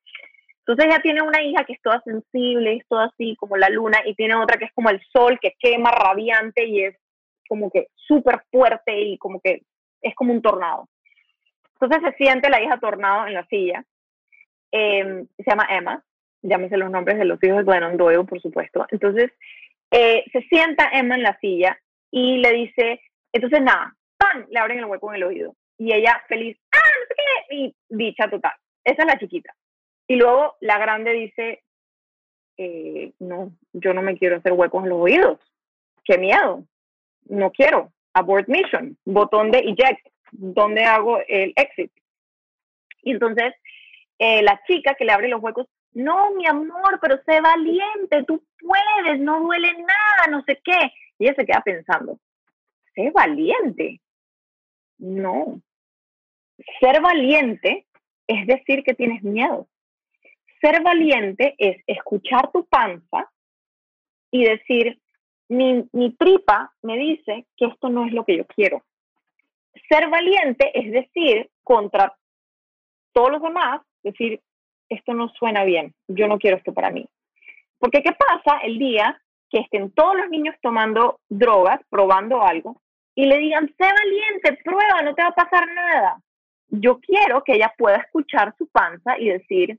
[0.59, 3.99] Entonces ella tiene una hija que es toda sensible, es toda así como la luna,
[4.05, 6.95] y tiene otra que es como el sol, que quema radiante y es
[7.49, 9.63] como que súper fuerte y como que
[10.01, 10.88] es como un tornado.
[11.73, 13.83] Entonces se siente la hija tornado en la silla.
[14.71, 16.03] Em, se llama Emma,
[16.43, 18.86] llámese los nombres de los hijos de Glennon Doyle, por supuesto.
[18.91, 19.32] Entonces
[19.89, 21.79] eh, se sienta Emma en la silla
[22.12, 23.01] y le dice,
[23.32, 24.45] entonces nada, ¡pam!
[24.49, 25.56] Le abren el hueco en el oído.
[25.77, 27.56] Y ella feliz, ¡ah, no sé qué!
[27.56, 28.53] Y dicha total.
[28.84, 29.56] Esa es la chiquita.
[30.08, 31.63] Y luego la grande dice,
[32.58, 35.39] eh, no, yo no me quiero hacer huecos en los oídos.
[36.03, 36.65] ¡Qué miedo!
[37.25, 41.91] no quiero, abort mission, botón de eject, donde hago el exit.
[43.01, 43.53] Y entonces
[44.19, 48.43] eh, la chica que le abre los huecos, no, mi amor, pero sé valiente, tú
[48.60, 50.91] puedes, no duele nada, no sé qué.
[51.19, 52.19] Y ella se queda pensando,
[52.95, 53.99] sé valiente.
[54.97, 55.62] No.
[56.79, 57.86] Ser valiente
[58.27, 59.67] es decir que tienes miedo.
[60.62, 63.29] Ser valiente es escuchar tu panza
[64.32, 64.99] y decir,
[65.49, 68.84] mi, tripa me dice que esto no es lo que yo quiero.
[69.89, 72.15] Ser valiente es decir, contra
[73.12, 74.41] todos los demás, decir,
[74.93, 77.08] esto no suena bien, yo no quiero esto para mí.
[77.79, 82.82] Porque ¿qué pasa el día que estén todos los niños tomando drogas, probando algo,
[83.15, 86.21] y le digan, sé valiente, prueba, no te va a pasar nada?
[86.69, 89.77] Yo quiero que ella pueda escuchar su panza y decir,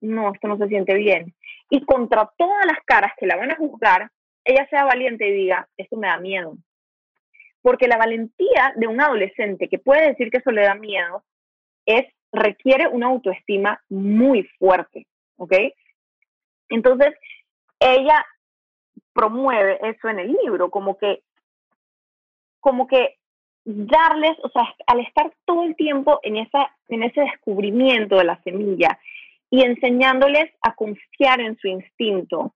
[0.00, 1.34] no, esto no se siente bien.
[1.70, 4.10] Y contra todas las caras que la van a juzgar,
[4.44, 6.56] ella sea valiente y diga, esto me da miedo.
[7.62, 11.24] Porque la valentía de un adolescente que puede decir que eso le da miedo
[11.84, 15.52] es, requiere una autoestima muy fuerte, ¿ok?
[16.68, 17.14] Entonces,
[17.78, 18.24] ella
[19.12, 21.22] promueve eso en el libro, como que,
[22.60, 23.16] como que
[23.64, 28.42] darles, o sea, al estar todo el tiempo en, esa, en ese descubrimiento de la
[28.42, 28.98] semilla
[29.50, 32.52] y enseñándoles a confiar en su instinto,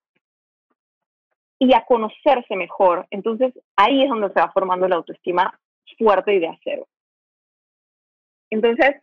[1.60, 3.06] y a conocerse mejor.
[3.10, 5.60] Entonces ahí es donde se va formando la autoestima
[5.98, 6.88] fuerte y de acero.
[8.48, 8.96] Entonces,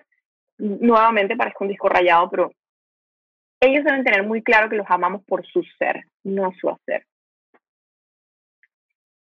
[0.58, 2.52] nuevamente parezco un disco rayado, pero
[3.60, 7.06] ellos deben tener muy claro que los amamos por su ser, no su hacer.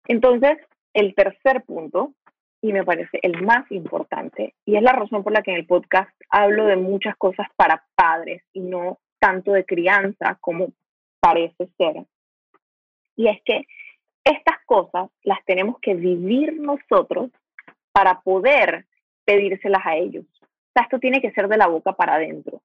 [0.09, 0.59] Entonces,
[0.95, 2.15] el tercer punto,
[2.63, 5.67] y me parece el más importante, y es la razón por la que en el
[5.67, 10.73] podcast hablo de muchas cosas para padres y no tanto de crianza como
[11.21, 12.07] parece ser,
[13.17, 13.63] y es que
[14.25, 17.31] estas cosas las tenemos que vivir nosotros
[17.93, 18.87] para poder
[19.25, 20.27] pedírselas a ellos.
[20.83, 22.63] Esto tiene que ser de la boca para adentro.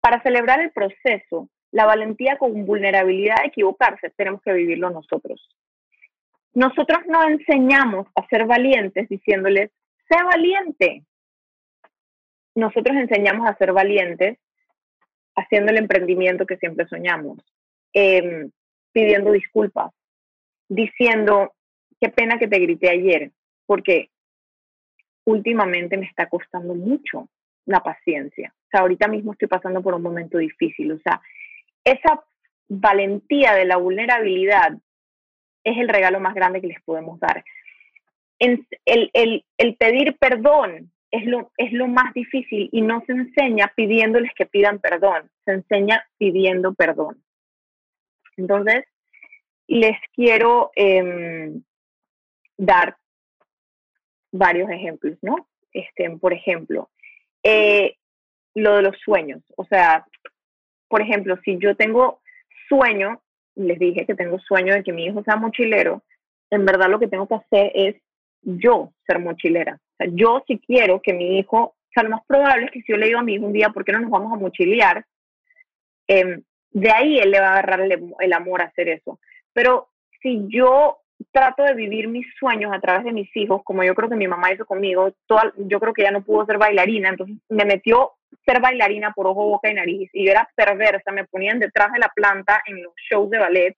[0.00, 5.48] Para celebrar el proceso, la valentía con vulnerabilidad de equivocarse, tenemos que vivirlo nosotros.
[6.52, 9.70] Nosotros no enseñamos a ser valientes diciéndoles,
[10.08, 11.02] sé valiente.
[12.54, 14.38] Nosotros enseñamos a ser valientes
[15.34, 17.38] haciendo el emprendimiento que siempre soñamos,
[17.92, 18.52] em,
[18.92, 19.92] pidiendo disculpas,
[20.68, 21.54] diciendo,
[22.00, 23.32] qué pena que te grité ayer,
[23.66, 24.10] porque
[25.24, 27.28] últimamente me está costando mucho
[27.66, 28.52] la paciencia.
[28.54, 30.92] O sea, ahorita mismo estoy pasando por un momento difícil.
[30.92, 31.20] O sea,
[31.84, 32.24] esa
[32.68, 34.72] valentía de la vulnerabilidad
[35.64, 37.44] es el regalo más grande que les podemos dar.
[38.38, 43.72] el, el, el, pedir perdón es lo, es lo más difícil y no se enseña
[43.74, 47.22] pidiéndoles que pidan perdón, se enseña pidiendo perdón.
[48.36, 48.84] Entonces,
[49.68, 51.62] les quiero em,
[52.56, 52.96] dar
[54.32, 55.48] varios ejemplos, ¿no?
[55.72, 56.90] Este, por ejemplo,
[57.44, 57.96] eh,
[58.54, 59.42] lo de los sueños.
[59.56, 60.06] O sea,
[60.88, 62.20] por ejemplo, si yo tengo
[62.68, 63.22] sueño,
[63.54, 66.02] les dije que tengo sueño de que mi hijo sea mochilero,
[66.50, 67.96] en verdad lo que tengo que hacer es
[68.42, 69.74] yo ser mochilera.
[69.74, 72.82] O sea, yo si quiero que mi hijo, o sea, lo más probable es que
[72.82, 74.36] si yo le digo a mi hijo un día, ¿por qué no nos vamos a
[74.36, 75.04] mochilear?
[76.06, 79.20] Em, de ahí él le va a agarrar el amor a hacer eso.
[79.52, 79.88] Pero
[80.20, 84.08] si yo trato de vivir mis sueños a través de mis hijos, como yo creo
[84.08, 85.12] que mi mamá hizo conmigo,
[85.56, 88.12] yo creo que ya no pudo ser bailarina, entonces me metió
[88.44, 91.98] ser bailarina por ojo, boca y nariz, y yo era perversa, me ponían detrás de
[91.98, 93.76] la planta en los shows de ballet,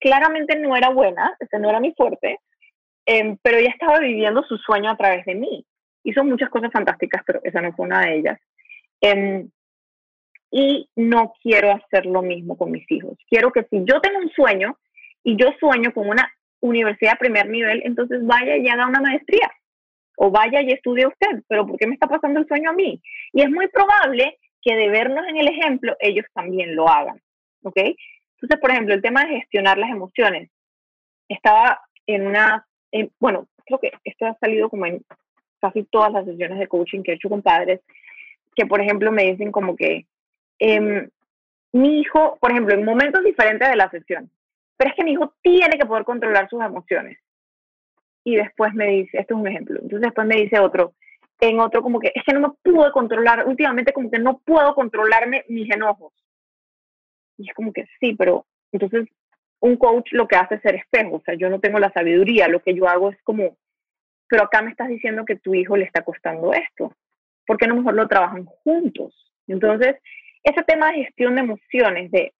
[0.00, 2.40] claramente no era buena, ese no era mi fuerte,
[3.04, 5.64] em, pero ella estaba viviendo su sueño a través de mí.
[6.04, 8.40] Hizo muchas cosas fantásticas, pero esa no fue una de ellas.
[9.00, 9.50] Em,
[10.50, 13.18] y no quiero hacer lo mismo con mis hijos.
[13.28, 14.78] Quiero que si yo tengo un sueño
[15.22, 16.32] y yo sueño con una
[16.68, 19.50] universidad de primer nivel, entonces vaya y haga una maestría
[20.16, 23.00] o vaya y estudie usted, pero ¿por qué me está pasando el sueño a mí?
[23.32, 27.20] Y es muy probable que de vernos en el ejemplo, ellos también lo hagan,
[27.62, 27.76] ¿ok?
[27.76, 30.50] Entonces, por ejemplo, el tema de gestionar las emociones.
[31.28, 32.66] Estaba en una,
[33.20, 35.02] bueno, creo que esto ha salido como en
[35.60, 37.80] casi todas las sesiones de coaching que he hecho con padres,
[38.54, 40.06] que por ejemplo me dicen como que,
[40.58, 41.08] Em,
[41.72, 44.30] mi hijo, por ejemplo, en momentos diferentes de la sesión,
[44.76, 47.18] pero es que mi hijo tiene que poder controlar sus emociones.
[48.24, 50.94] Y después me dice, esto es un ejemplo, entonces después me dice otro,
[51.40, 54.74] en otro como que es que no me pude controlar, últimamente como que no puedo
[54.74, 56.12] controlarme mis enojos.
[57.38, 59.08] Y es como que sí, pero entonces
[59.60, 62.48] un coach lo que hace es ser espejo, o sea, yo no tengo la sabiduría,
[62.48, 63.56] lo que yo hago es como,
[64.28, 66.92] pero acá me estás diciendo que tu hijo le está costando esto,
[67.46, 69.14] ¿por qué no mejor lo trabajan juntos?
[69.46, 69.96] Entonces,
[70.42, 72.32] ese tema de gestión de emociones, de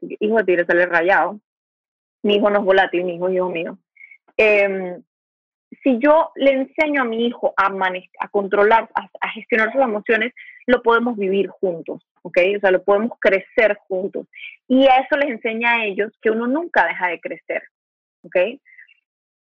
[0.00, 1.40] hijo de tigre sale rayado,
[2.22, 3.78] mi hijo no es volátil, mi hijo es hijo mío.
[4.36, 5.02] Em,
[5.82, 7.66] si yo le enseño a mi hijo a,
[8.20, 10.32] a controlar, a, gestionar sus emociones,
[10.66, 12.38] lo podemos vivir juntos, ¿ok?
[12.56, 14.26] O sea, lo podemos crecer juntos.
[14.68, 17.62] Y eso les enseña a ellos que uno nunca deja de crecer,
[18.22, 18.36] ¿ok?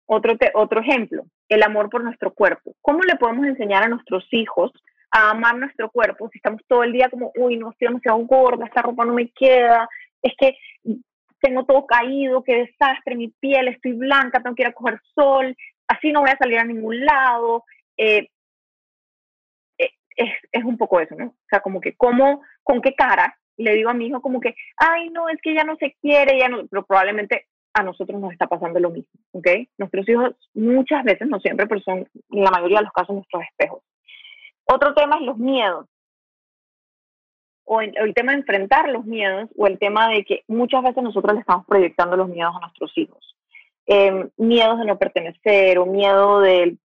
[0.05, 2.73] Otro, otro ejemplo, el amor por nuestro cuerpo.
[2.81, 4.71] ¿Cómo le podemos enseñar a nuestros hijos
[5.13, 8.65] a amar nuestro cuerpo, si estamos todo el día como, uy, no, estoy demasiado gorda,
[8.65, 9.87] esta ropa no me queda,
[10.23, 10.57] es que
[11.43, 15.55] tengo todo caído, qué desastre, mi piel, estoy blanca, tengo que ir a coger sol,
[15.89, 17.65] así no voy a salir a ningún lado.
[17.97, 18.29] Eh,
[19.77, 21.25] eh, es, es, un poco eso, ¿no?
[21.25, 24.55] O sea, como que, ¿cómo, con qué cara le digo a mi hijo como que,
[24.77, 28.31] ay, no, es que ya no se quiere, ya no, pero probablemente a nosotros nos
[28.31, 29.47] está pasando lo mismo, ¿ok?
[29.77, 33.43] Nuestros hijos muchas veces, no siempre, pero son en la mayoría de los casos nuestros
[33.43, 33.83] espejos.
[34.63, 35.87] Otro tema es los miedos.
[37.65, 41.33] O el, tema de enfrentar los miedos, o el tema de que muchas veces nosotros
[41.33, 43.35] le estamos proyectando los miedos a nuestros hijos.
[43.85, 46.77] Em, miedos de no pertenecer, o miedo del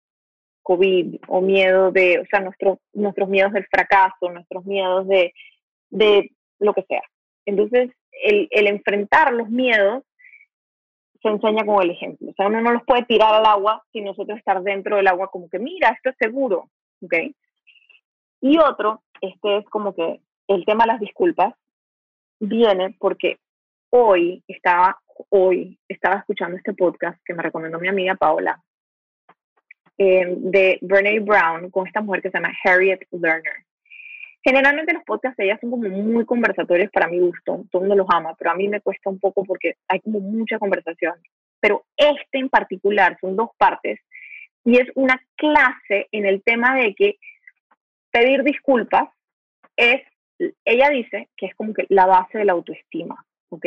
[0.63, 5.33] COVID, o miedo de, o sea, nuestros nuestros miedos del fracaso, nuestros miedos de,
[5.91, 7.03] de lo que sea.
[7.47, 7.91] Entonces,
[8.25, 10.05] el, el enfrentar los miedos
[11.23, 12.31] se enseña con el ejemplo.
[12.31, 15.31] O sea, uno no los puede tirar al agua sin nosotros estar dentro del agua
[15.31, 16.71] como que, mira, esto es seguro,
[17.03, 17.15] ¿ok?
[18.41, 21.55] Y otro, este es como que el tema de las disculpas
[22.41, 23.39] viene porque
[23.91, 24.99] hoy estaba,
[25.31, 28.63] hoy estaba escuchando este podcast que me recomendó mi amiga Paola.
[29.99, 33.65] eh, de Brene Brown con esta mujer que se llama Harriet Lerner.
[34.45, 38.05] Generalmente los podcasts de ella son como muy conversatorios para mi gusto, todo el mundo
[38.05, 41.15] los ama, pero a mí me cuesta un poco porque hay como mucha conversación.
[41.61, 44.01] Pero este en particular son dos partes
[44.65, 47.17] y es una clase en el tema de que
[48.13, 49.09] pedir disculpas
[49.77, 50.03] es,
[50.65, 53.67] ella dice que es como que la base de la autoestima, ¿ok?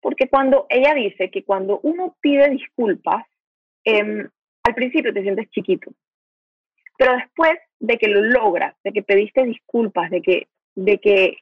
[0.00, 3.24] Porque cuando ella dice que cuando uno pide disculpas,
[3.84, 4.28] em,
[4.62, 5.92] al principio te sientes chiquito,
[6.96, 11.38] pero después de que lo logras, de que pediste disculpas, de que, de que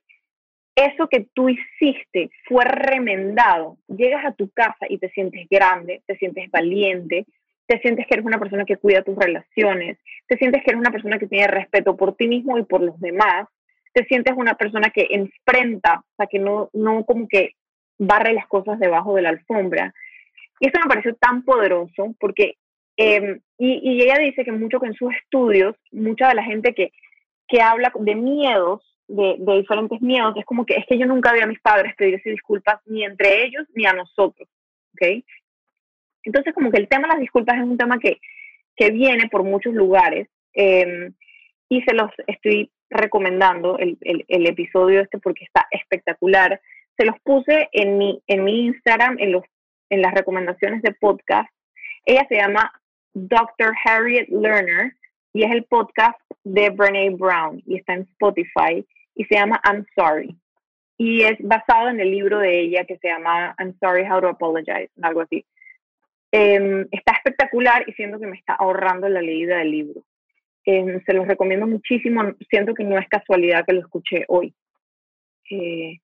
[0.75, 6.17] eso que tú hiciste fue remendado, llegas a tu casa y te sientes grande, te
[6.17, 7.27] sientes valiente,
[7.67, 10.91] te sientes que eres una persona que cuida tus relaciones, te sientes que eres una
[10.91, 13.49] persona que tiene respeto por ti mismo y por los demás,
[13.93, 17.55] te sientes una persona que enfrenta, o sea, que no, no como que
[17.99, 19.95] barre las cosas debajo de la alfombra.
[20.61, 22.57] Y eso me pareció tan poderoso porque
[22.97, 26.93] Em, y, ella dice que mucho que en sus estudios, mucha de la gente que,
[27.49, 31.33] que habla de miedos, de, de, diferentes miedos, es como que es que yo nunca
[31.33, 34.49] vi a mis padres pedirse disculpas ni entre ellos ni a nosotros,
[34.95, 35.25] ¿ok?
[36.25, 38.19] Entonces como que el tema de las disculpas es un tema que,
[38.77, 41.13] que viene por muchos lugares em,
[41.69, 46.61] y se los estoy recomendando el, el, episodio este porque está espectacular.
[46.97, 49.45] Se los puse en mi, en mi Instagram, en, los,
[49.91, 51.51] en las recomendaciones de podcast.
[52.05, 52.73] Ella se llama
[53.15, 53.73] Dr.
[53.85, 54.95] Harriet Lerner
[55.33, 59.87] y es el podcast de Brene Brown y está en Spotify y se llama I'm
[59.95, 60.37] Sorry.
[60.99, 64.29] Y es basado en el libro de ella que se llama I'm Sorry How to
[64.29, 65.45] Apologize, algo así.
[66.31, 70.03] Em, está espectacular y siento que me está ahorrando la leída del libro.
[70.65, 74.55] Em, se los recomiendo muchísimo, siento que no es casualidad que lo escuché hoy.
[75.51, 75.99] Eh,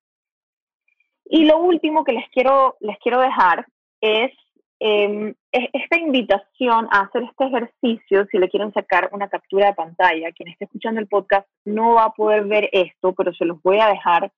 [1.27, 3.67] y lo último que les quiero, les quiero dejar
[4.01, 4.33] es
[4.81, 10.33] eh, esta invitación a hacer este ejercicio, si le quieren sacar una captura de pantalla,
[10.33, 13.79] quien esté escuchando el podcast no va a poder ver esto, pero se los voy
[13.79, 14.33] a dejar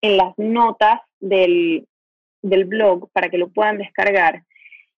[0.00, 1.86] en las notas del,
[2.40, 4.42] del blog para que lo puedan descargar.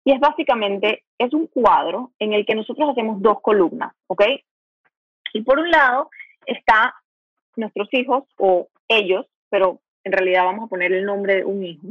[0.04, 4.22] Y es básicamente, es un cuadro en el que nosotros hacemos dos columnas, ¿ok?
[5.32, 6.10] Y por un lado
[6.46, 6.94] está
[7.56, 11.86] nuestros hijos o ellos, pero en realidad vamos a poner el nombre de un hijo.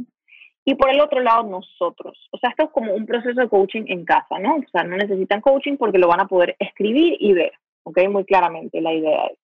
[0.64, 2.28] Y por el otro lado, nosotros.
[2.30, 4.56] O sea, esto es como un proceso de coaching en casa, ¿no?
[4.56, 7.52] O sea, no necesitan coaching porque lo van a poder escribir y ver,
[7.84, 8.06] ¿ok?
[8.10, 9.38] Muy claramente la idea es.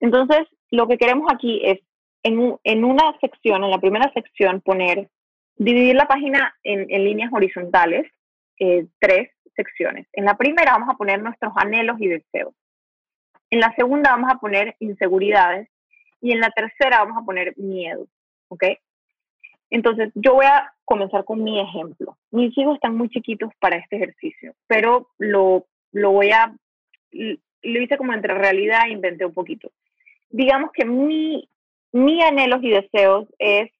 [0.00, 1.80] Entonces, lo que queremos aquí es
[2.22, 5.08] en, en una sección, en la primera sección, poner,
[5.56, 8.06] dividir la página en, en líneas horizontales,
[8.60, 10.06] eh, tres secciones.
[10.12, 12.54] En la primera vamos a poner nuestros anhelos y deseos.
[13.50, 15.68] En la segunda vamos a poner inseguridades.
[16.20, 18.08] Y en la tercera vamos a poner miedo,
[18.48, 18.64] ¿ok?
[19.70, 22.16] Entonces, yo voy a comenzar con mi ejemplo.
[22.30, 26.52] Mis hijos están muy chiquitos para este ejercicio, pero lo, lo voy a,
[27.12, 29.70] lo hice como entre realidad e inventé un poquito.
[30.30, 31.48] Digamos que mi,
[31.92, 33.70] mi anhelos y deseos es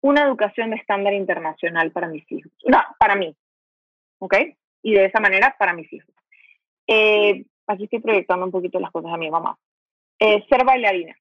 [0.00, 2.52] una educación de estándar internacional para mis hijos.
[2.66, 3.34] No, para mí.
[4.18, 4.34] ¿Ok?
[4.82, 6.14] Y de esa manera para mis hijos.
[6.86, 9.56] Eh, aquí estoy proyectando un poquito las cosas a mi mamá.
[10.18, 11.16] Eh, ser bailarina.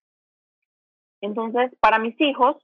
[1.21, 2.57] Entonces, para mis hijos,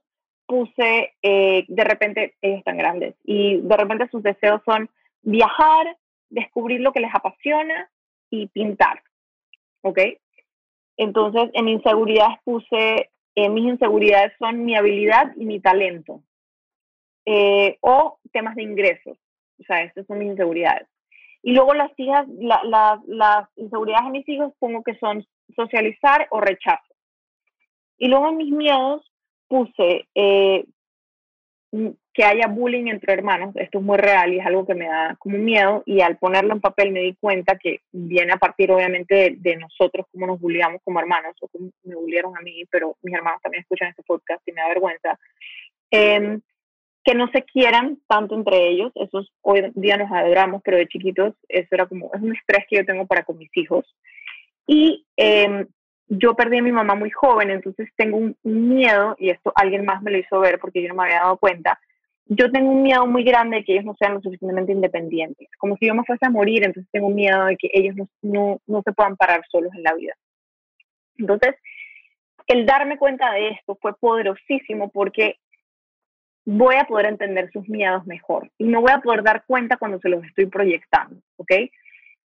[0.46, 4.90] puse, eh, de repente, ellos están grandes, y de repente sus deseos son
[5.22, 5.96] viajar,
[6.28, 7.90] descubrir lo que les apasiona
[8.30, 9.02] y pintar.
[9.82, 9.98] ¿Ok?
[10.96, 16.22] Entonces, en inseguridades puse, eh, mis inseguridades son mi habilidad y mi talento.
[17.24, 19.16] Eh, o temas de ingresos.
[19.58, 20.88] O sea, estas son mis inseguridades.
[21.42, 25.26] Y luego las hijas, las inseguridades de mis hijos pongo que son
[25.56, 26.94] socializar o rechazo.
[27.98, 29.10] Y luego en mis miedos
[29.48, 30.64] puse eh,
[32.12, 35.16] que haya bullying entre hermanos, esto es muy real y es algo que me da
[35.18, 39.36] como miedo, y al ponerlo en papel me di cuenta que viene a partir obviamente
[39.38, 43.14] de, nosotros, como nos bulliamos como hermanos, o como me bulliaron a mí, pero mis
[43.14, 45.18] hermanos también escuchan este podcast y me da vergüenza,
[45.90, 46.40] em,
[47.04, 51.34] que no se quieran tanto entre ellos, esos hoy día nos adoramos, pero de chiquitos
[51.48, 53.84] eso era como, es un estrés que yo tengo para con mis hijos.
[54.66, 55.66] Y eh,
[56.08, 60.02] yo perdí a mi mamá muy joven, entonces tengo un, miedo, y esto alguien más
[60.02, 61.78] me lo hizo ver porque yo no me había dado cuenta,
[62.26, 65.76] yo tengo un miedo muy grande de que ellos no sean lo suficientemente independientes, como
[65.76, 68.82] si yo me fuese a morir, entonces tengo miedo de que ellos no, no, no
[68.84, 70.14] se puedan parar solos en la vida.
[71.16, 71.54] Entonces,
[72.46, 75.36] el darme cuenta de esto fue poderosísimo porque
[76.52, 80.00] voy a poder entender sus miedos mejor y me voy a poder dar cuenta cuando
[80.00, 81.52] se los estoy proyectando, ¿ok?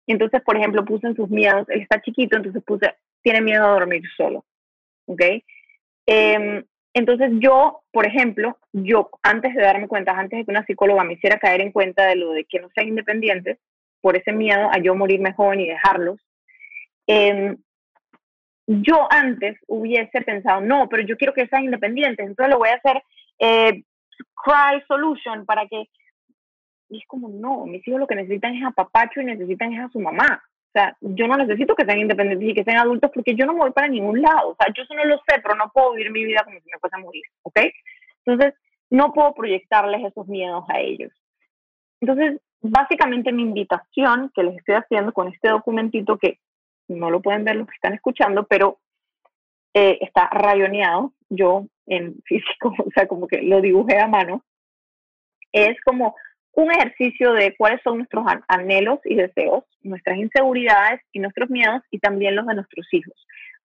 [0.07, 3.73] Entonces, por ejemplo, puse en sus miedos, él está chiquito, entonces puse, tiene miedo a
[3.73, 4.45] dormir solo.
[5.07, 5.21] ¿Ok?
[6.07, 6.65] Em,
[6.95, 11.15] entonces yo, por ejemplo, yo antes de darme cuenta, antes de que una psicóloga me
[11.15, 13.59] hiciera caer en cuenta de lo de que no sean independientes,
[14.01, 16.19] por ese miedo a yo morirme joven y dejarlos.
[17.07, 17.59] Em,
[18.67, 22.77] yo antes hubiese pensado, no, pero yo quiero que sean independientes, entonces lo voy a
[22.77, 23.03] hacer
[23.39, 23.83] eh,
[24.45, 25.89] cry solution para que...
[26.91, 29.81] Y es como, no, mis hijos lo que necesitan es a papacho y necesitan es
[29.81, 30.43] a su mamá.
[30.69, 33.53] O sea, yo no necesito que sean independientes y que sean adultos porque yo no
[33.53, 34.51] me voy para ningún lado.
[34.51, 36.67] O sea, yo eso no lo sé, pero no puedo vivir mi vida como si
[36.67, 37.61] me fuese a morir, ¿ok?
[38.27, 38.55] Entonces,
[38.91, 41.13] no puedo proyectarles esos miedos a ellos.
[42.01, 46.39] Entonces, básicamente mi invitación que les estoy haciendo con este documentito que
[46.89, 48.79] no lo pueden ver los que están escuchando, pero
[49.75, 54.43] eh, está rayoneado, yo en físico, o sea, como que lo dibujé a mano,
[55.53, 56.15] es como
[56.53, 61.99] un ejercicio de cuáles son nuestros anhelos y deseos, nuestras inseguridades y nuestros miedos y
[61.99, 63.15] también los de nuestros hijos,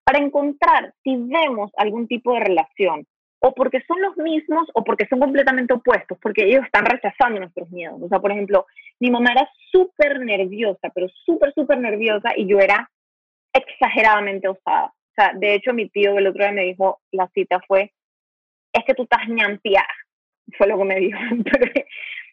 [0.03, 3.05] para encontrar si vemos algún tipo de relación
[3.41, 7.69] o porque son los mismos o porque son completamente opuestos, porque ellos están rechazando nuestros
[7.71, 8.01] miedos.
[8.01, 8.65] O sea, por ejemplo,
[8.99, 12.89] mi mamá era súper nerviosa, pero súper, súper nerviosa y yo era
[13.53, 14.93] exageradamente osada.
[15.19, 17.91] Sea, de hecho, mi tío el otro día me dijo, la cita fue,
[18.71, 19.87] es que tú estás ñampiada,
[20.57, 21.19] fue lo que me dijo,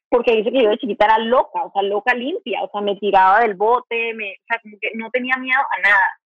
[0.09, 2.95] porque dice que yo de chiquita era loca, o sea, loca limpia, o sea, me
[2.95, 6.20] tiraba del bote, me, o sea, como que no tenía miedo a nada.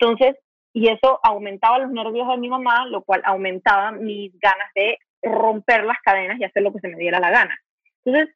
[0.00, 0.36] Entonces,
[0.72, 5.84] y eso aumentaba los nervios de mi mamá, lo cual aumentaba mis ganas de romper
[5.84, 7.56] las cadenas y hacer lo que se me diera la gana.
[8.04, 8.34] Entonces,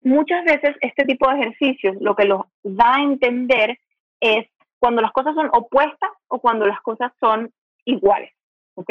[0.00, 3.78] muchas veces este tipo de ejercicios lo que los da a entender
[4.20, 4.46] es
[4.78, 7.52] cuando las cosas son opuestas o cuando las cosas son
[7.84, 8.32] iguales,
[8.74, 8.90] ¿ok?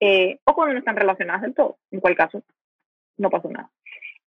[0.00, 2.42] Eh, o cuando no están relacionadas del todo, en cual caso
[3.18, 3.70] no pasó nada.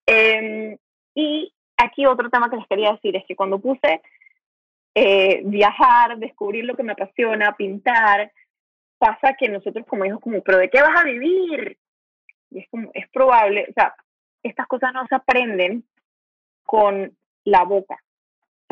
[0.05, 0.77] Em,
[1.13, 4.01] y aquí otro tema que les quería decir es que cuando puse
[4.95, 8.31] eh, viajar, descubrir lo que me apasiona, pintar,
[8.97, 11.77] pasa que nosotros como hijos como, pero ¿de qué vas a vivir?
[12.51, 13.95] Y es como, es probable, o sea,
[14.43, 15.83] estas cosas no se aprenden
[16.63, 18.01] con la boca,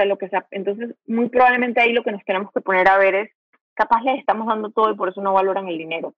[0.06, 0.48] lo que sea.
[0.52, 3.32] Entonces, muy probablemente ahí lo que nos tenemos que poner a ver es,
[3.74, 6.14] capaz les estamos dando todo y por eso no valoran el dinero.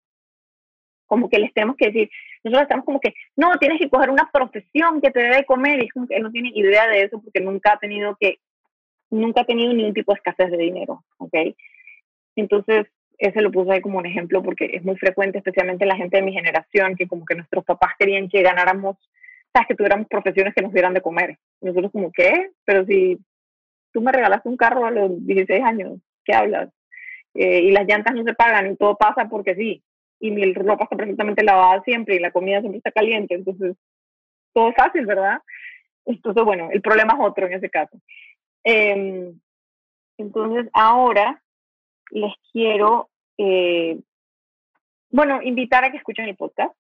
[1.06, 2.10] Como que les tenemos que decir,
[2.44, 5.86] nosotros estamos como que, no, tienes que coger una profesión que te debe comer y
[5.86, 8.40] es como que él no tiene idea de eso porque nunca ha tenido que,
[9.10, 11.34] nunca ha tenido ningún tipo de escasez de dinero, ¿ok?
[12.36, 12.88] Entonces,
[13.18, 16.24] ese lo puse ahí como un ejemplo porque es muy frecuente, especialmente la gente de
[16.24, 18.98] mi generación, que como que nuestros papás querían que ganáramos,
[19.54, 21.38] sabes, que tuviéramos profesiones que nos dieran de comer.
[21.62, 22.52] Nosotros como, ¿qué?
[22.66, 23.20] Pero si
[23.92, 26.70] tú me regalaste un carro a los 16 años, ¿qué hablas?
[27.34, 29.84] Eh, y las llantas no se pagan y todo pasa porque sí.
[30.20, 33.76] Y mi ropa está perfectamente lavada siempre y la comida siempre está caliente, entonces
[34.54, 35.42] todo es fácil, ¿verdad?
[36.06, 37.98] Entonces, bueno, el problema es otro en ese caso.
[38.64, 39.40] Em,
[40.18, 41.42] entonces, ahora
[42.12, 44.00] les quiero, eh,
[45.10, 46.74] bueno, invitar a que escuchen el podcast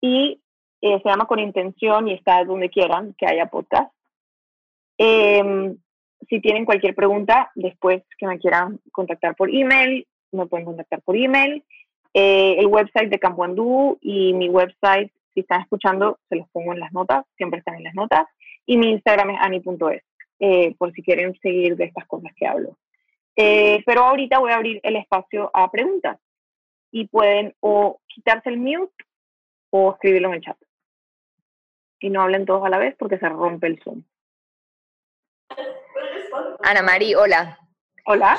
[0.00, 0.40] y
[0.80, 3.92] eh, se llama Con Intención y está donde quieran que haya podcast.
[4.98, 5.76] Eh,
[6.28, 11.16] si tienen cualquier pregunta, después que me quieran contactar por email, me pueden contactar por
[11.16, 11.62] email.
[12.14, 16.72] Eh, el website de Campo Andú y mi website, si están escuchando, se los pongo
[16.72, 18.26] en las notas, siempre están en las notas.
[18.64, 20.02] Y mi Instagram es ani.es,
[20.40, 22.76] eh, por si quieren seguir de estas cosas que hablo.
[23.36, 26.18] Eh, pero ahorita voy a abrir el espacio a preguntas
[26.90, 28.94] y pueden o quitarse el mute
[29.70, 30.56] o escribirlo en el chat.
[32.00, 34.02] Y no hablen todos a la vez porque se rompe el Zoom.
[36.62, 37.58] Ana María, hola.
[38.06, 38.38] Hola.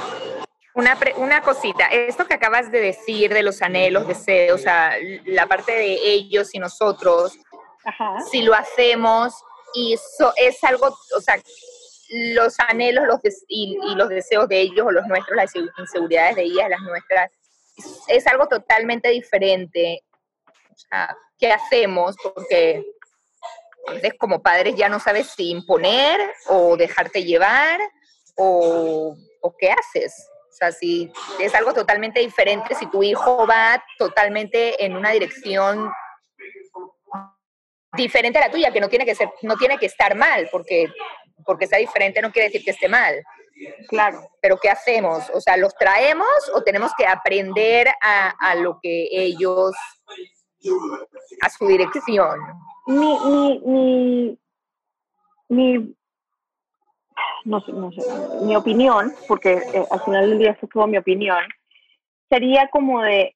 [0.74, 4.94] Una, una cosita, esto que acabas de decir de los anhelos, deseos, o sea,
[5.26, 7.36] la parte de ellos y nosotros,
[8.30, 9.34] si lo hacemos
[9.74, 11.42] y eso es algo, o sea,
[12.10, 16.70] los anhelos los y, los deseos de ellos o los nuestros, las inseguridades de ellas,
[16.70, 17.32] las nuestras,
[18.08, 20.04] es algo totalmente diferente.
[20.46, 22.16] O sea, ¿qué hacemos?
[22.22, 22.86] Porque
[23.88, 27.80] entonces, como padres ya no sabes si imponer o dejarte llevar
[28.36, 30.30] o, o qué haces.
[30.50, 35.90] O sea, si es algo totalmente diferente, si tu hijo va totalmente en una dirección
[37.96, 40.88] diferente a la tuya, que no tiene que ser, no tiene que estar mal, porque,
[41.46, 43.24] porque sea diferente no quiere decir que esté mal.
[43.88, 44.20] Claro.
[44.42, 45.30] Pero ¿qué hacemos?
[45.34, 49.76] O sea, ¿los traemos o tenemos que aprender a, a lo que ellos,
[51.42, 52.40] a su dirección?
[52.88, 54.38] Mi, mi, mi,
[55.50, 55.96] mi,
[57.46, 58.02] no sé, no sé,
[58.44, 61.40] mi opinión, porque eh, al final del día esto es mi opinión,
[62.30, 63.36] sería como de,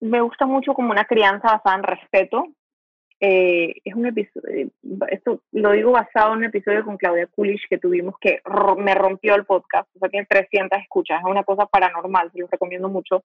[0.00, 2.46] me gusta mucho como una crianza basada en respeto.
[3.20, 4.68] Eh, es un episodio,
[5.08, 8.40] esto lo digo basado en un episodio con Claudia Kulish que tuvimos que
[8.76, 12.46] me rompió el podcast, o sea, tiene 300 escuchas, es una cosa paranormal, se lo
[12.46, 13.24] recomiendo mucho.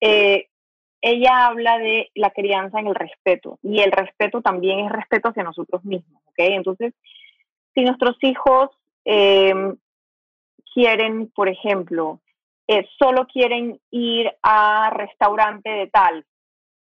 [0.00, 0.48] Eh,
[1.00, 5.44] ella habla de la crianza en el respeto y el respeto también es respeto hacia
[5.44, 6.38] nosotros mismos, ¿ok?
[6.38, 6.94] Entonces,
[7.74, 8.70] si nuestros hijos
[9.04, 9.76] em,
[10.74, 12.20] quieren, por ejemplo,
[12.66, 16.24] eh, solo quieren ir a restaurante de tal,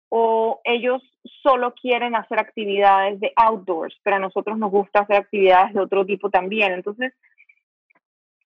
[0.08, 1.02] o ellos
[1.42, 6.06] solo quieren hacer actividades de outdoors, pero a nosotros nos gusta hacer actividades de otro
[6.06, 6.72] tipo también.
[6.72, 7.12] Entonces,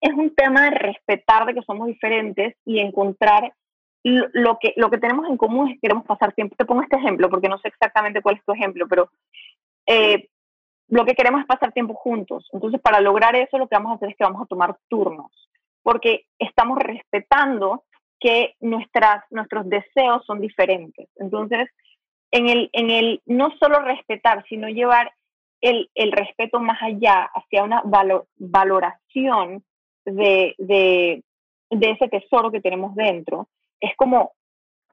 [0.01, 3.53] es un tema de respetar de que somos diferentes y encontrar
[4.09, 6.57] lo que, lo que tenemos en común es que queremos pasar tiempo.
[6.57, 9.11] Te pongo este ejemplo porque no sé exactamente cuál es tu ejemplo, pero
[9.87, 10.29] eh,
[10.89, 12.49] lo que queremos es pasar tiempo juntos.
[12.53, 15.31] Entonces, para lograr eso, lo que vamos a hacer es que vamos a tomar turnos,
[15.83, 17.85] porque estamos respetando
[18.21, 21.09] que nuestras, nuestros deseos son diferentes.
[21.17, 21.69] Entonces,
[22.31, 25.13] en el, en el no solo respetar, sino llevar
[25.61, 27.83] el, el respeto más allá hacia una
[28.37, 29.65] valoración
[30.05, 31.23] de, de,
[31.71, 33.49] de ese tesoro que tenemos dentro,
[33.81, 34.33] es como,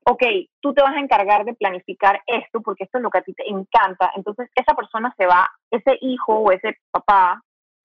[0.06, 0.24] ok,
[0.62, 3.34] tú te vas a encargar de planificar esto porque esto es lo que a ti
[3.34, 4.12] te encanta.
[4.16, 7.42] Entonces esa persona se va, ese hijo o ese papá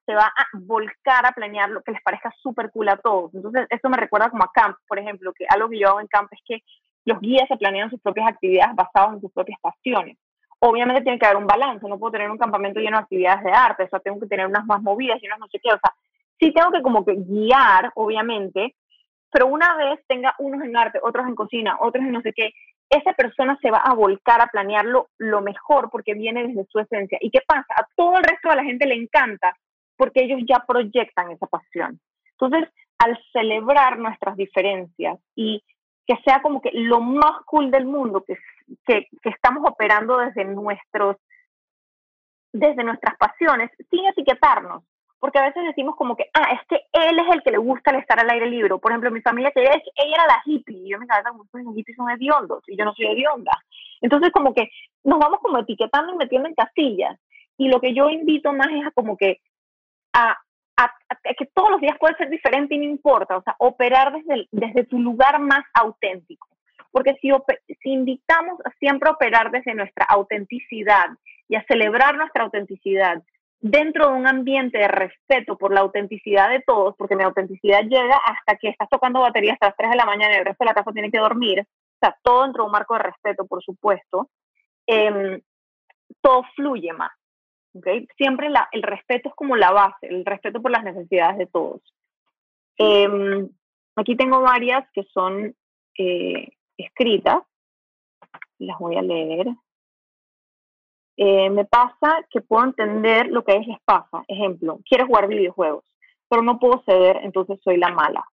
[0.07, 3.35] se va a volcar a planear lo que les parezca súper cool a todos.
[3.35, 6.09] Entonces eso me recuerda como a camp, por ejemplo, que algo que yo hago en
[6.09, 6.63] camp es que
[7.05, 10.19] los guías se planean sus propias actividades basadas en sus propias pasiones.
[10.59, 13.53] Obviamente tiene que haber un balance, no puedo tener un campamento lleno de actividades de
[13.53, 15.79] arte, o sea, tengo que tener unas más movidas y unas no sé qué, o
[15.79, 15.95] sea,
[16.39, 18.75] sí tengo que como que guiar, obviamente,
[19.31, 22.53] pero una vez tenga unos en arte, otros en cocina, otros en no sé qué,
[22.91, 27.19] esa persona se va a volcar a planearlo lo mejor porque viene desde su esencia.
[27.21, 27.73] ¿Y qué pasa?
[27.77, 29.57] A todo el resto de la gente le encanta
[29.97, 32.01] porque ellos ya proyectan esa pasión.
[32.33, 32.69] Entonces,
[32.99, 35.63] al celebrar nuestras diferencias y
[36.07, 38.37] que sea como que lo más cool del mundo, que,
[38.87, 41.17] que, estamos operando desde, nuestros,
[42.53, 44.83] desde nuestras pasiones, sin etiquetarnos,
[45.21, 47.91] porque a veces decimos como que, ah, es que él es el que le gusta
[47.91, 48.77] el estar al aire libre.
[48.79, 51.45] Por ejemplo, mi familia, que ella, ella era la hippie, y yo me cabeza como,
[51.53, 53.53] los hippies son hediondos, y yo no soy hedionda.
[54.01, 54.71] Entonces, como que
[55.05, 57.19] nos vamos como etiquetando y metiendo en casillas.
[57.59, 59.41] Y lo que yo invito más es a como que,
[60.15, 60.39] a,
[60.79, 60.91] a,
[61.39, 64.85] que todos los días puede ser diferente y no importa, o sea, operar desde, desde
[64.85, 66.49] tu lugar más auténtico.
[66.91, 67.31] Porque si,
[67.83, 71.09] si invitamos a siempre operar desde nuestra autenticidad
[71.47, 73.23] y a celebrar nuestra autenticidad,
[73.61, 78.17] dentro de un ambiente de respeto por la autenticidad de todos, porque mi autenticidad llega
[78.17, 80.71] hasta que estás tocando batería hasta las 3 de la mañana y el resto de
[80.71, 83.63] la casa tiene que dormir, o sea, todo dentro de un marco de respeto, por
[83.63, 84.31] supuesto,
[84.87, 85.41] em,
[86.23, 87.13] todo fluye más.
[87.75, 88.07] ¿okay?
[88.17, 91.83] Siempre la, el respeto es como la base, el respeto por las necesidades de todos.
[92.77, 93.49] Em,
[93.97, 95.55] aquí tengo varias que son
[95.99, 96.49] eh,
[96.79, 97.43] escritas,
[98.59, 99.49] las voy a leer.
[101.23, 104.25] Eh, me pasa que puedo entender lo que a ellos les pasa.
[104.27, 105.85] Ejemplo, quiero jugar videojuegos,
[106.31, 108.25] pero no puedo ceder, entonces soy la mala.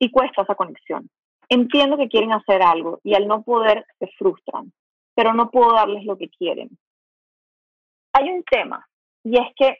[0.00, 1.08] Y cuesta esa conexión.
[1.48, 4.72] Entiendo que quieren hacer algo y al no poder se frustran,
[5.14, 6.76] pero no puedo darles lo que quieren.
[8.12, 8.84] Hay un tema
[9.22, 9.78] y es que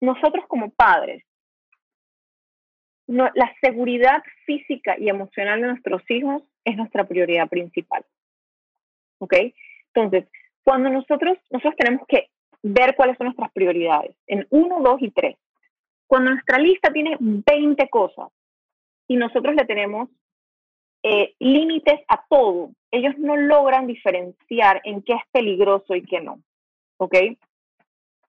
[0.00, 1.24] nosotros como padres,
[3.08, 8.04] la seguridad física y emocional de nuestros hijos es nuestra prioridad principal.
[9.18, 9.34] ¿Ok?
[9.94, 10.28] Entonces,
[10.64, 12.28] cuando nosotros, nosotros tenemos que
[12.62, 15.36] ver cuáles son nuestras prioridades, en uno, dos y tres.
[16.06, 18.28] Cuando nuestra lista tiene 20 cosas
[19.08, 20.08] y nosotros le tenemos
[21.02, 26.38] eh, límites a todo, ellos no logran diferenciar en qué es peligroso y qué no.
[26.98, 27.16] ¿Ok?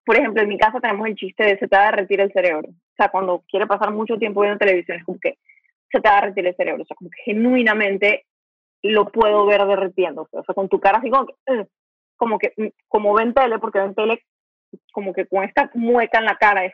[0.06, 2.34] Por ejemplo, en mi casa tenemos el chiste de se te va a derretir el
[2.34, 2.70] cerebro.
[2.70, 5.38] O sea, cuando quiere pasar mucho tiempo viendo televisión, es como que
[5.92, 6.84] se te va a derretir el cerebro.
[6.84, 8.26] O sea, como que genuinamente
[8.82, 10.28] lo puedo ver derritiendo.
[10.32, 11.34] O sea, con tu cara así como que,
[12.18, 14.24] como que, mm, como ven tele, porque ven tele
[14.92, 16.74] como que con esta mueca en la cara, es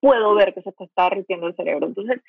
[0.00, 1.86] puedo ver que se te está derritiendo el cerebro.
[1.86, 2.20] Entonces,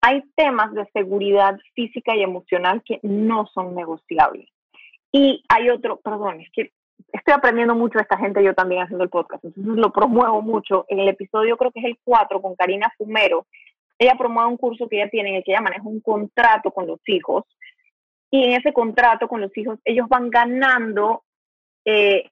[0.00, 4.48] hay temas de seguridad física y emocional que no son negociables.
[5.12, 6.72] Y hay otro, perdón, es que
[7.12, 10.86] estoy aprendiendo mucho de esta gente yo también haciendo el podcast, entonces lo promuevo mucho.
[10.88, 13.46] En el episodio creo que es el 4 con Karina Fumero,
[13.98, 16.86] ella promueve un curso que ella tiene en el que ella maneja un contrato con
[16.86, 17.44] los hijos
[18.30, 21.22] y en ese contrato con los hijos ellos van ganando
[21.84, 22.30] eh,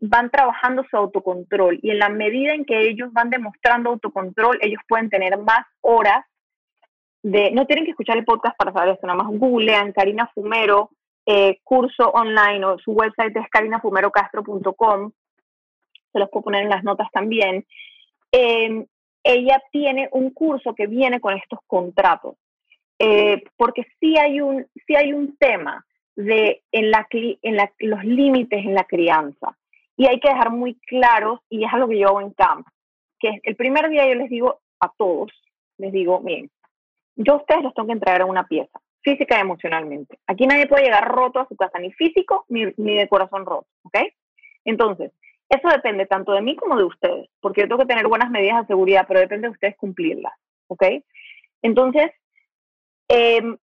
[0.00, 4.80] van trabajando su autocontrol y en la medida en que ellos van demostrando autocontrol, ellos
[4.88, 6.24] pueden tener más horas
[7.22, 10.90] de, no tienen que escuchar el podcast para saber esto, nada más googlean Karina Fumero,
[11.24, 15.10] eh, curso online o su website es carinafumerocastro.com,
[16.12, 17.66] se los puedo poner en las notas también.
[18.30, 18.86] Em,
[19.24, 22.36] ella tiene un curso que viene con estos contratos,
[22.98, 25.84] eh, porque sí hay un, sí hay un tema
[26.16, 29.56] de, en, la, en la, los límites en la crianza.
[29.96, 32.66] Y hay que dejar muy claros, y es algo que yo hago en camp,
[33.18, 35.32] que el primer día yo les digo a todos,
[35.78, 36.50] les digo, miren,
[37.14, 40.18] yo a ustedes los tengo que entregar a una pieza, física y emocionalmente.
[40.26, 43.68] Aquí nadie puede llegar roto a su casa, ni físico ni, ni de corazón roto,
[43.84, 43.98] ¿ok?
[44.64, 45.12] Entonces,
[45.48, 48.62] Eso depende tanto de mí como de ustedes, porque yo tengo que tener buenas medidas
[48.62, 50.32] de seguridad, pero depende de ustedes cumplirlas,
[50.66, 50.84] ¿ok?
[51.62, 52.10] Entonces,
[53.08, 53.56] em,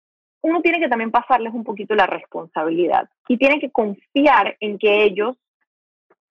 [0.42, 5.04] uno tiene que también pasarles un poquito la responsabilidad y tiene que confiar en que
[5.04, 5.38] ellos,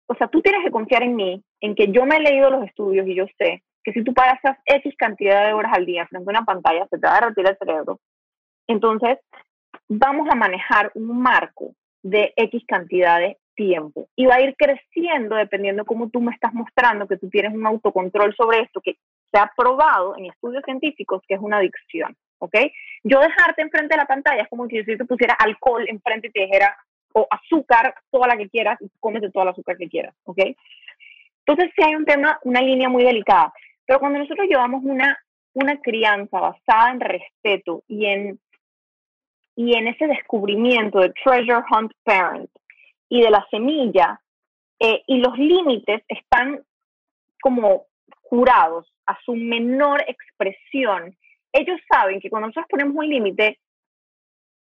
[0.06, 2.64] o sea, tú tienes que confiar en mí, en que yo me he leído los
[2.64, 6.28] estudios y yo sé que si tú pasas X cantidad de horas al día frente
[6.28, 7.98] a una pantalla, se te va a derretir el cerebro.
[8.66, 9.18] Entonces,
[9.88, 15.36] vamos a manejar un marco de X cantidad de tiempo y va a ir creciendo
[15.36, 18.96] dependiendo cómo tú me estás mostrando que tú tienes un autocontrol sobre esto que
[19.30, 22.57] se ha probado en estudios científicos que es una adicción, ¿ok?
[23.05, 26.30] Yo dejarte enfrente de la pantalla es como si yo te pusiera alcohol enfrente y
[26.32, 26.76] te dijera,
[27.12, 30.38] o azúcar, toda la que quieras, y cómete toda la azúcar que quieras, ¿ok?
[31.47, 33.53] Entonces sí hay un tema, una línea muy delicada,
[33.86, 35.18] pero cuando nosotros llevamos una,
[35.55, 38.41] una crianza basada en respeto y en,
[39.57, 42.51] y en ese descubrimiento de treasure hunt parent
[43.09, 44.20] y de la semilla,
[44.78, 46.62] eh, y los límites están
[47.43, 47.86] como
[48.22, 51.16] jurados a su menor expresión,
[51.53, 53.59] ellos saben que cuando nosotros ponemos un límite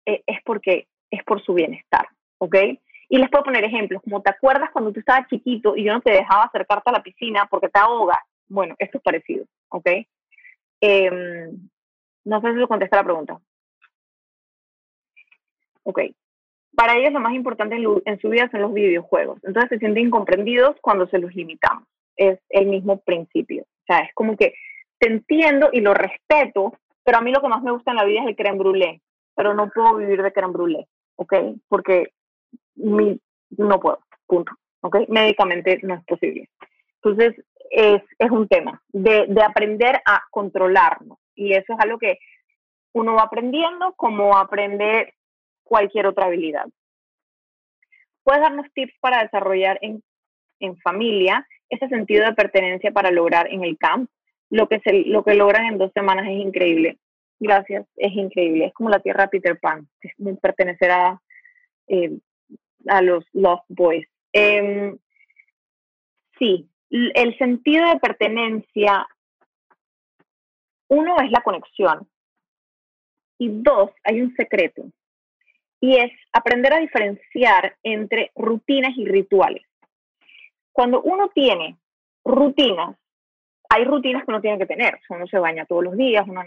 [0.06, 2.08] eh, es porque es por su bienestar,
[2.40, 2.56] ¿ok?
[3.10, 6.02] Y les puedo poner ejemplos, como te acuerdas cuando tú estabas chiquito y yo no
[6.02, 8.24] te dejaba acercarte a la piscina porque te ahoga.
[8.48, 9.90] Bueno, esto es parecido, ¿ok?
[10.82, 11.70] Em,
[12.26, 13.40] no sé si lo contesta la pregunta.
[15.84, 16.02] Ok.
[16.76, 19.40] Para ellos lo más importante en, su vida son los videojuegos.
[19.44, 21.88] Entonces se sienten incomprendidos cuando se los limitamos.
[22.16, 23.64] Es el mismo principio.
[23.64, 24.54] O sea, es como que
[25.00, 28.06] te entiendo y lo respeto, pero a mí lo que más me gusta en la
[28.06, 29.02] vida es el creme brûlée.
[29.36, 30.86] Pero no puedo vivir de creme brûlée,
[31.16, 31.34] ¿ok?
[31.68, 32.12] Porque
[32.76, 33.20] mi,
[33.58, 34.52] no puedo, punto.
[34.82, 35.10] ¿Ok?
[35.10, 36.50] Médicamente no es posible.
[37.02, 41.18] Entonces, es, es un tema de, de, aprender a controlarnos.
[41.36, 42.18] Y eso es algo que
[42.93, 45.14] uno va aprendiendo como aprender
[45.64, 46.66] cualquier otra habilidad.
[48.24, 50.04] ¿Puedes darnos tips para desarrollar en,
[50.60, 54.10] en familia ese sentido de pertenencia para lograr en el camp?
[54.50, 56.97] Lo que, se, lo que logran en dos semanas es increíble.
[57.39, 58.66] Gracias, es increíble.
[58.66, 61.22] Es como la tierra Peter Pan, es pertenecer a,
[61.88, 62.18] eh,
[62.88, 64.08] a los Lost Boys.
[64.34, 64.97] Em,
[66.38, 69.08] sí, el sentido de pertenencia,
[70.89, 72.08] uno es la conexión
[73.38, 74.84] y dos, hay un secreto
[75.82, 79.64] y es aprender a diferenciar entre rutinas y rituales.
[80.74, 81.78] Cuando uno tiene
[82.26, 82.97] rutinas,
[83.70, 86.44] hay rutinas que uno tiene que tener, uno se baña todos los días, uno...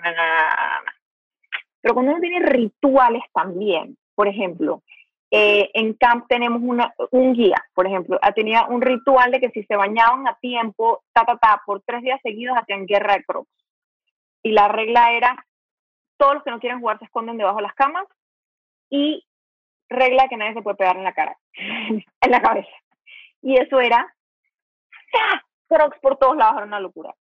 [1.81, 4.83] Pero cuando uno tiene rituales también, por ejemplo,
[5.31, 9.65] eh, en camp tenemos una, un guía, por ejemplo, tenía un ritual de que si
[9.65, 13.51] se bañaban a tiempo, ta, ta, ta, por tres días seguidos hacían guerra de crocs.
[14.43, 15.47] Y la regla era,
[16.19, 18.07] todos los que no quieren jugar se esconden debajo de las camas
[18.91, 19.25] y
[19.89, 22.77] regla que nadie se puede pegar en la cara, en la cabeza.
[23.41, 24.15] Y eso era,
[25.15, 25.43] ¡ah!
[25.73, 27.15] Crocs por todos lados, era una locura.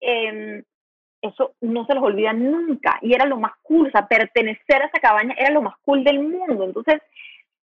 [0.00, 0.62] Eh,
[1.24, 4.86] eso no se los olvida nunca y era lo más cool, o sea, pertenecer a
[4.86, 6.64] esa cabaña era lo más cool del mundo.
[6.64, 7.00] Entonces,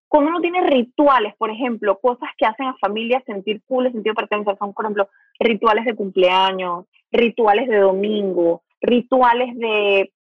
[0.07, 4.13] cuando uno tiene rituales, por ejemplo, cosas que hacen a familias sentir cool, el sentido
[4.13, 5.09] de pertenecer, son, por ejemplo,
[5.39, 10.11] rituales de cumpleaños, rituales de domingo, rituales de,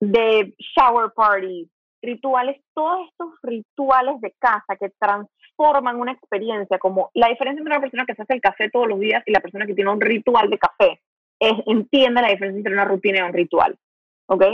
[0.00, 1.68] de shower parties,
[2.02, 7.80] rituales, todos estos rituales de casa que transforman una experiencia, como la diferencia entre una
[7.80, 10.00] persona que se hace el café todos los días y la persona que tiene un
[10.00, 11.00] ritual de café
[11.40, 13.76] entiende la diferencia entre una rutina y un ritual.
[14.26, 14.44] ¿Ok?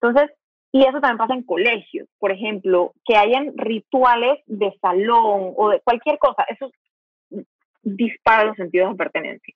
[0.00, 0.30] Entonces,
[0.72, 5.80] y eso también pasa en colegios, por ejemplo, que hayan rituales de salón o de
[5.80, 6.70] cualquier cosa, eso
[7.82, 9.54] dispara los sentidos de pertenencia.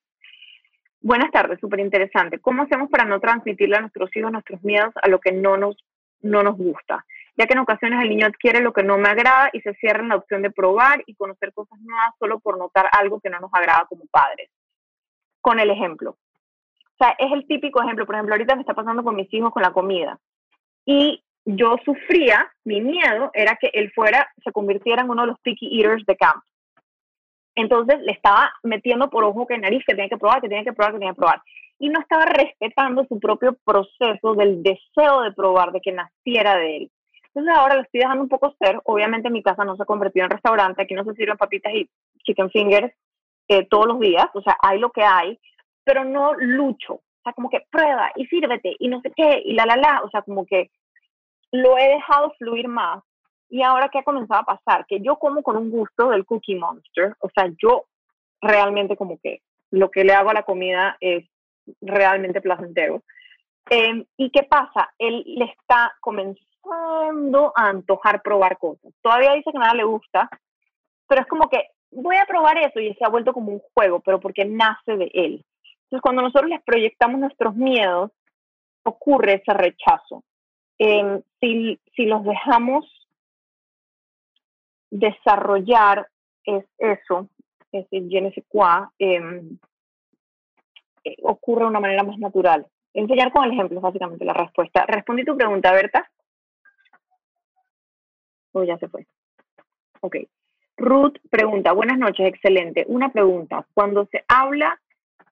[1.01, 2.39] Buenas tardes, súper interesante.
[2.39, 5.75] ¿Cómo hacemos para no transmitirle a nuestros hijos nuestros miedos a lo que no nos,
[6.21, 7.05] no nos gusta?
[7.35, 10.01] Ya que en ocasiones el niño adquiere lo que no me agrada y se cierra
[10.01, 13.39] en la opción de probar y conocer cosas nuevas solo por notar algo que no
[13.39, 14.49] nos agrada como padres.
[15.41, 16.15] Con el ejemplo,
[16.93, 18.05] o sea, es el típico ejemplo.
[18.05, 20.19] Por ejemplo, ahorita me está pasando con mis hijos con la comida.
[20.85, 25.39] Y yo sufría, mi miedo era que él fuera, se convirtiera en uno de los
[25.41, 26.43] picky eaters de camp.
[27.55, 30.73] Entonces le estaba metiendo por ojo que nariz que tenía que probar, que tenía que
[30.73, 31.41] probar, que tenía que probar.
[31.79, 36.77] Y no estaba respetando su propio proceso del deseo de probar, de que naciera de
[36.77, 36.91] él.
[37.33, 38.79] Entonces ahora lo estoy dejando un poco ser.
[38.85, 41.89] Obviamente mi casa no se ha convertido en restaurante, aquí no se sirven papitas y
[42.23, 42.93] chicken fingers
[43.47, 45.39] eh, todos los días, o sea, hay lo que hay,
[45.83, 46.93] pero no lucho.
[46.93, 50.01] O sea, como que prueba y sírvete y no sé qué y la, la, la.
[50.03, 50.69] O sea, como que
[51.51, 53.03] lo he dejado fluir más.
[53.49, 56.55] Y ahora que ha comenzado a pasar, que yo como con un gusto del Cookie
[56.55, 57.15] Monster.
[57.19, 57.85] O sea, yo
[58.41, 61.25] realmente como que lo que le hago a la comida es
[61.81, 63.03] realmente placentero.
[63.69, 64.93] Em, ¿Y qué pasa?
[64.97, 68.93] Él le está comenzando a antojar probar cosas.
[69.01, 70.29] Todavía dice que nada le gusta,
[71.07, 73.99] pero es como que voy a probar eso y se ha vuelto como un juego,
[73.99, 75.45] pero porque nace de él.
[75.83, 78.11] Entonces, cuando nosotros les proyectamos nuestros miedos,
[78.83, 80.23] ocurre ese rechazo.
[80.79, 82.85] Em, si, si los dejamos
[84.89, 86.07] desarrollar
[86.45, 87.29] es eso,
[87.71, 88.33] es el je ne
[88.99, 89.57] em,
[91.03, 92.65] eh, ocurre de una manera más natural.
[92.93, 94.85] Enseñar con el ejemplo básicamente la respuesta.
[94.85, 96.09] Respondí tu pregunta, Berta.
[98.53, 99.05] O ya se fue.
[100.01, 100.17] Ok.
[100.77, 102.85] Ruth pregunta, buenas noches, excelente.
[102.87, 104.79] Una pregunta, cuando se habla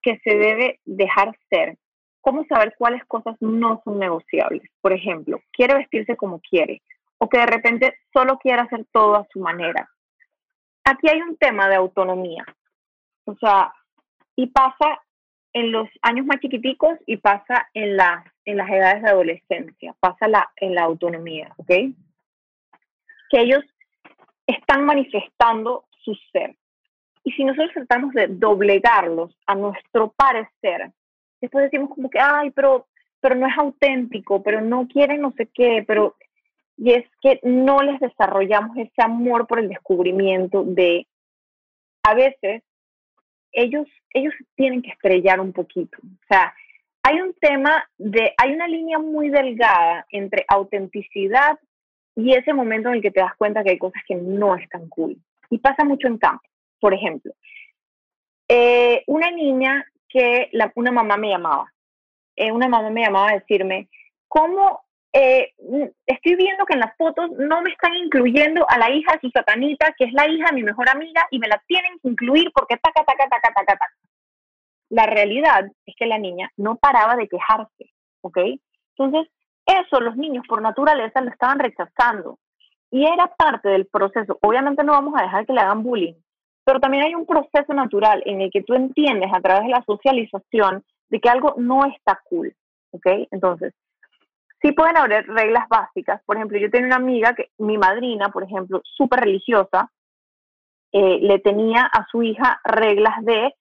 [0.03, 1.77] que se debe dejar ser,
[2.21, 4.63] ¿cómo saber cuáles cosas no son negociables?
[4.81, 6.81] Por ejemplo, quiere vestirse como quiere
[7.17, 9.89] o que de repente solo quiere hacer todo a su manera.
[10.83, 12.43] Aquí hay un tema de autonomía.
[13.25, 13.73] O sea,
[14.35, 15.01] y pasa
[15.53, 20.73] en los años más chiquiticos y pasa en, las edades de adolescencia, pasa la, en
[20.73, 21.71] la autonomía, ¿ok?
[23.31, 23.63] Que ellos
[24.45, 26.55] están manifestando su ser.
[27.23, 30.91] Y si nosotros tratamos de doblegarlos a nuestro parecer,
[31.39, 32.87] después decimos como que, ay, pero,
[33.19, 36.15] pero no es auténtico, pero no quieren no sé qué, pero...
[36.77, 41.05] Y es que no les desarrollamos ese amor por el descubrimiento de,
[42.03, 42.63] a veces,
[43.51, 45.97] ellos, ellos tienen que estrellar un poquito.
[46.01, 46.53] O sea,
[47.03, 51.59] hay un tema de, hay una línea muy delgada entre autenticidad
[52.15, 54.89] y ese momento en el que te das cuenta que hay cosas que no están
[54.89, 55.17] cool.
[55.49, 56.43] Y pasa mucho en campo.
[56.79, 57.33] Por ejemplo,
[58.47, 61.71] eh, una niña que una mamá me llamaba,
[62.35, 63.87] eh, una mamá me llamaba a decirme,
[64.27, 64.81] ¿cómo
[65.13, 65.53] eh,
[66.05, 69.29] estoy viendo que en las fotos no me están incluyendo a la hija de su
[69.29, 72.51] satanita, que es la hija de mi mejor amiga, y me la tienen que incluir
[72.53, 73.87] porque taca, taca, taca, taca, taca.
[74.89, 77.91] La realidad es que la niña no paraba de quejarse,
[78.21, 78.37] ¿ok?
[78.97, 79.31] Entonces,
[79.65, 82.39] eso los niños por naturaleza lo estaban rechazando.
[82.89, 84.37] Y era parte del proceso.
[84.41, 86.15] Obviamente no vamos a dejar que le hagan bullying,
[86.65, 89.83] pero también hay un proceso natural en el que tú entiendes a través de la
[89.85, 92.53] socialización de que algo no está cool,
[92.91, 93.05] ¿ok?
[93.31, 93.73] Entonces,
[94.61, 96.21] sí pueden haber reglas básicas.
[96.25, 99.89] Por ejemplo, yo tenía una amiga que, mi madrina, por ejemplo, súper religiosa,
[100.91, 103.55] eh, le tenía a su hija reglas de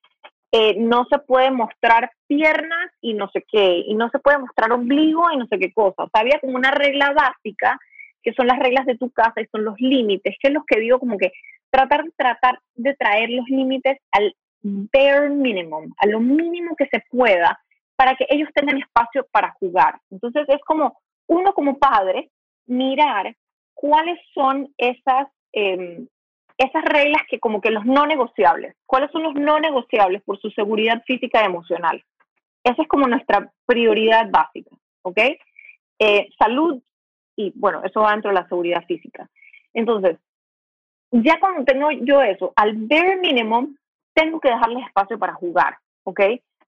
[0.51, 4.71] eh, no se puede mostrar piernas y no sé qué, y no se puede mostrar
[4.71, 6.03] ombligo y no sé qué cosa.
[6.03, 7.79] O sea, había como una regla básica,
[8.21, 10.79] que son las reglas de tu casa y son los límites, que es lo que
[10.79, 11.31] digo como que
[11.69, 17.59] tratar, tratar de traer los límites al bare minimum, a lo mínimo que se pueda,
[17.95, 19.99] para que ellos tengan espacio para jugar.
[20.09, 22.29] Entonces es como uno como padre
[22.67, 23.35] mirar
[23.73, 26.05] cuáles son esas eh,
[26.61, 28.75] esas reglas que como que los no negociables.
[28.85, 32.03] ¿Cuáles son los no negociables por su seguridad física y emocional?
[32.63, 34.69] Esa es como nuestra prioridad básica,
[35.01, 35.19] ¿ok?
[35.99, 36.81] Eh, salud
[37.35, 39.27] y bueno, eso va dentro de la seguridad física.
[39.73, 40.17] Entonces,
[41.11, 43.75] ya cuando tengo yo eso, al bare minimum,
[44.13, 46.21] tengo que dejarles espacio para jugar, ¿ok?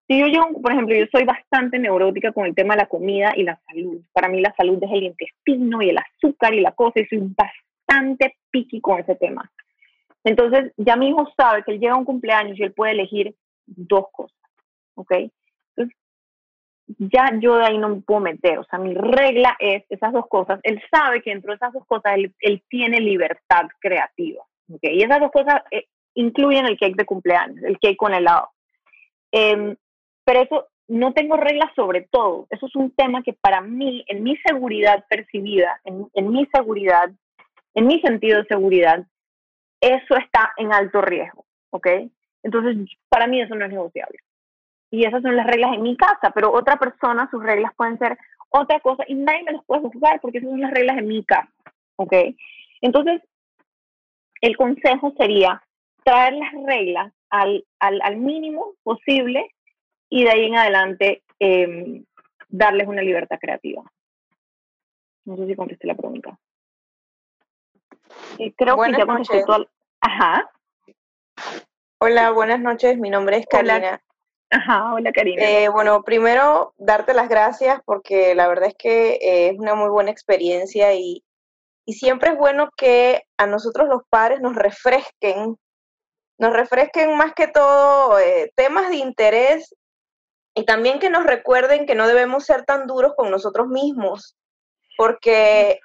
[0.08, 3.44] Si yo por ejemplo, yo soy bastante neurótica con el tema de la comida y
[3.44, 4.02] la salud.
[4.12, 7.20] Para mí la salud es el intestino y el azúcar y la cosa, y soy
[7.22, 9.50] bastante picky con ese tema.
[10.24, 13.36] Entonces, ya mi hijo sabe que él llega a un cumpleaños y él puede elegir
[13.66, 14.38] dos cosas,
[14.96, 15.12] ¿ok?
[15.76, 15.98] Entonces,
[16.98, 20.28] ya yo de ahí no me puedo meter, o sea, mi regla es esas dos
[20.28, 20.60] cosas.
[20.64, 24.84] Él sabe que dentro de esas dos cosas él, tiene libertad creativa, ¿ok?
[24.84, 28.50] Y esas dos cosas eh, incluyen el cake de cumpleaños, el cake con helado.
[29.32, 29.76] Em,
[30.24, 32.48] pero eso, no tengo reglas sobre todo.
[32.50, 37.10] Eso es un tema que para mí, en mi seguridad percibida, en mi seguridad,
[37.74, 39.06] en mi sentido de seguridad,
[39.84, 41.88] eso está en alto riesgo, ¿ok?
[42.42, 44.18] Entonces, para mí eso no es negociable.
[44.90, 48.18] Y esas son las reglas en mi casa, pero otra persona, sus reglas pueden ser
[48.50, 51.24] otra cosa y nadie me las puede juzgar porque esas son las reglas en mi
[51.26, 51.52] casa,
[51.98, 52.14] ¿ok?
[52.82, 53.22] Entonces,
[54.42, 55.62] el consejo sería
[56.04, 59.50] traer las reglas al, al, mínimo posible
[60.10, 62.06] y de ahí en adelante em,
[62.50, 63.84] darles una libertad creativa.
[65.26, 66.38] No sé si contesté la pregunta.
[68.39, 69.05] Eh, creo que ya.
[70.01, 70.51] Ajá.
[71.99, 72.97] Hola, buenas noches.
[72.97, 74.01] Mi nombre es Karina.
[74.49, 75.41] Ajá, hola Karina.
[75.43, 79.89] Eh, bueno, primero darte las gracias porque la verdad es que eh, es una muy
[79.89, 81.24] buena experiencia y,
[81.86, 85.57] y, siempre es bueno que a nosotros los padres nos refresquen,
[86.38, 88.18] nos refresquen más que todo
[88.55, 89.74] temas de interés
[90.53, 94.36] y también que nos recuerden que no debemos ser tan duros con nosotros mismos,
[94.97, 95.80] porque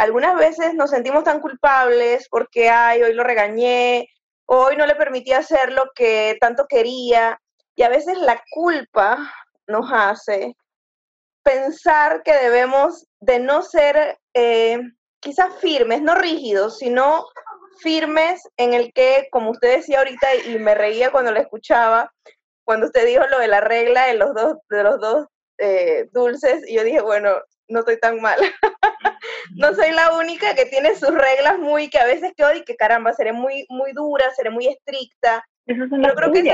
[0.00, 4.08] algunas veces nos sentimos tan culpables porque, ay, hoy lo regañé,
[4.46, 7.38] hoy no le permití hacer lo que tanto quería,
[7.76, 9.30] y a veces la culpa
[9.66, 10.56] nos hace
[11.42, 14.80] pensar que debemos de no ser eh,
[15.20, 17.26] quizás firmes, no rígidos, sino
[17.80, 22.10] firmes en el que, como usted decía ahorita, y me reía cuando lo escuchaba,
[22.64, 25.26] cuando usted dijo lo de la regla de los dos, de los dos
[25.58, 27.34] eh, dulces, y yo dije, bueno,
[27.68, 28.38] no estoy tan mal.
[29.56, 32.76] no soy la única que tiene sus reglas muy, que a veces quedo y que
[32.76, 35.44] caramba, seré muy, muy dura, seré muy estricta.
[35.64, 36.46] Pero creo que es,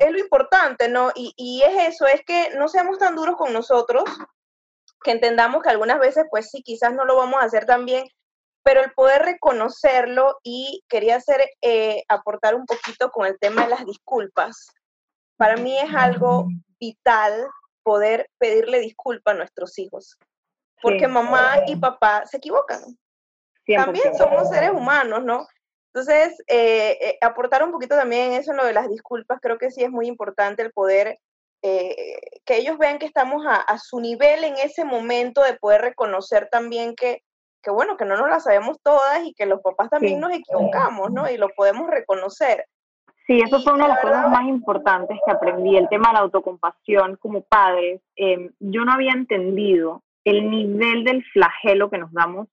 [0.00, 1.10] es, lo importante, ¿no?
[1.14, 4.04] Y, y es eso, es que no seamos tan duros con nosotros,
[5.02, 8.06] que entendamos que algunas veces, pues sí, quizás no lo vamos a hacer tan bien,
[8.62, 13.70] pero el poder reconocerlo y quería hacer, eh, aportar un poquito con el tema de
[13.70, 14.72] las disculpas.
[15.36, 16.48] Para mí es algo
[16.80, 17.46] vital
[17.84, 20.18] poder pedirle disculpas a nuestros hijos,
[20.82, 22.80] porque mamá y papá se equivocan.
[23.66, 25.46] También somos seres humanos, ¿no?
[25.92, 29.70] Entonces, eh, eh, aportar un poquito también eso en lo de las disculpas, creo que
[29.70, 31.18] sí es muy importante el poder
[31.62, 36.48] eh, que ellos vean que estamos a, su nivel en ese momento de poder reconocer
[36.50, 37.22] también que,
[37.62, 41.10] que, bueno, que no nos la sabemos todas y que los papás también nos equivocamos,
[41.10, 41.28] ¿no?
[41.30, 42.66] Y lo podemos reconocer.
[43.26, 46.20] Sí, eso fue una de las cosas más importantes que aprendí, el tema de la
[46.20, 48.00] autocompasión como padres.
[48.14, 52.48] Em, yo no había entendido el nivel del flagelo que nos damos,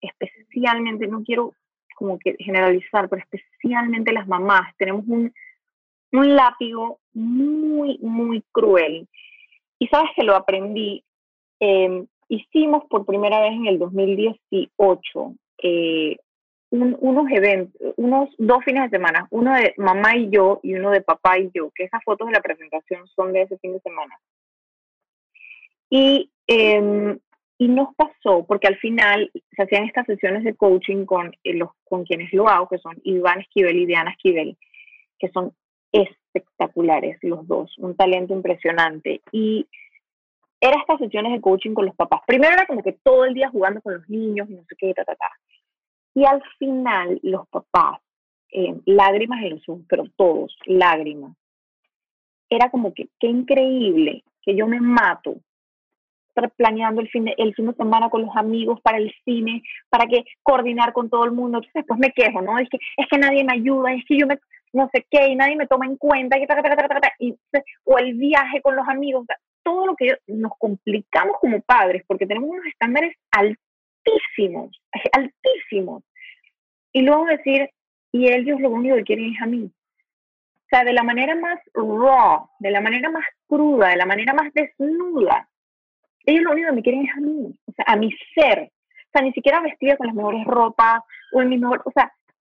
[0.00, 1.52] especialmente, no quiero
[1.96, 5.32] como que generalizar, pero especialmente las mamás, tenemos un,
[6.12, 9.08] un látigo muy, muy cruel.
[9.78, 11.02] Y sabes que lo aprendí,
[11.58, 16.16] em, hicimos por primera vez en el 2018 eh,
[16.70, 21.00] unos eventos, unos dos fines de semana, uno de mamá y yo y uno de
[21.00, 24.16] papá y yo, que esas fotos de la presentación son de ese fin de semana.
[25.90, 27.18] Y, em,
[27.58, 31.70] y nos pasó, porque al final se hacían estas sesiones de coaching con, eh, los,
[31.84, 34.56] con quienes lo hago, que son Iván Esquivel y Diana Esquivel,
[35.18, 35.52] que son
[35.92, 39.22] espectaculares los dos, un talento impresionante.
[39.32, 39.66] Y
[40.60, 42.20] era estas sesiones de coaching con los papás.
[42.26, 44.92] Primero era como que todo el día jugando con los niños y no sé qué,
[44.92, 45.30] ta, ta, ta.
[46.14, 48.00] Y al final los papás,
[48.50, 51.36] eh, lágrimas en los ojos, pero todos, lágrimas.
[52.48, 55.36] Era como que, qué increíble que yo me mato
[56.56, 60.06] planeando el fin, de, el fin de semana con los amigos para el cine, para
[60.06, 61.58] que coordinar con todo el mundo.
[61.58, 62.58] Entonces después me quejo, ¿no?
[62.58, 64.38] Es que, es que nadie me ayuda, es que yo me,
[64.72, 66.36] no sé qué, y nadie me toma en cuenta,
[67.18, 67.34] y,
[67.84, 69.26] o el viaje con los amigos,
[69.62, 74.80] todo lo que nos complicamos como padres, porque tenemos unos estándares altísimos,
[75.12, 76.04] altísimos.
[76.92, 77.68] Y luego decir,
[78.12, 79.64] y ellos lo único que quieren es a mí.
[79.64, 84.34] O sea, de la manera más raw, de la manera más cruda, de la manera
[84.34, 85.48] más desnuda,
[86.26, 88.70] ellos lo único que me quieren es a mí, o sea, a mi ser.
[88.70, 91.00] O sea, ni siquiera vestida con las mejores ropas,
[91.32, 92.12] o en mi mejor, o sea,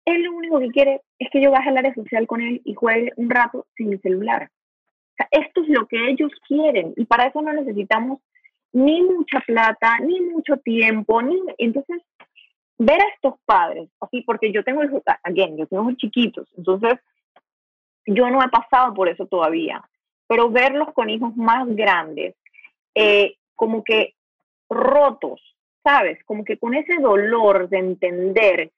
[0.06, 2.74] él lo único que quiere es que yo baje al área social con él y
[2.74, 4.50] juegue un rato sin mi celular.
[4.50, 8.20] O sea, esto es lo que ellos quieren y para eso no necesitamos
[8.72, 12.02] ni mucha plata, ni mucho tiempo, ni entonces
[12.78, 17.00] ver a estos padres, así porque yo tengo hijos, again, yo tengo hijos chiquitos, entonces
[18.06, 19.84] yo no he pasado por eso todavía,
[20.28, 22.36] pero verlos con hijos más grandes,
[22.94, 24.14] eh, como que
[24.70, 25.42] rotos,
[25.84, 26.24] ¿sabes?
[26.24, 28.72] Como que con ese dolor de entender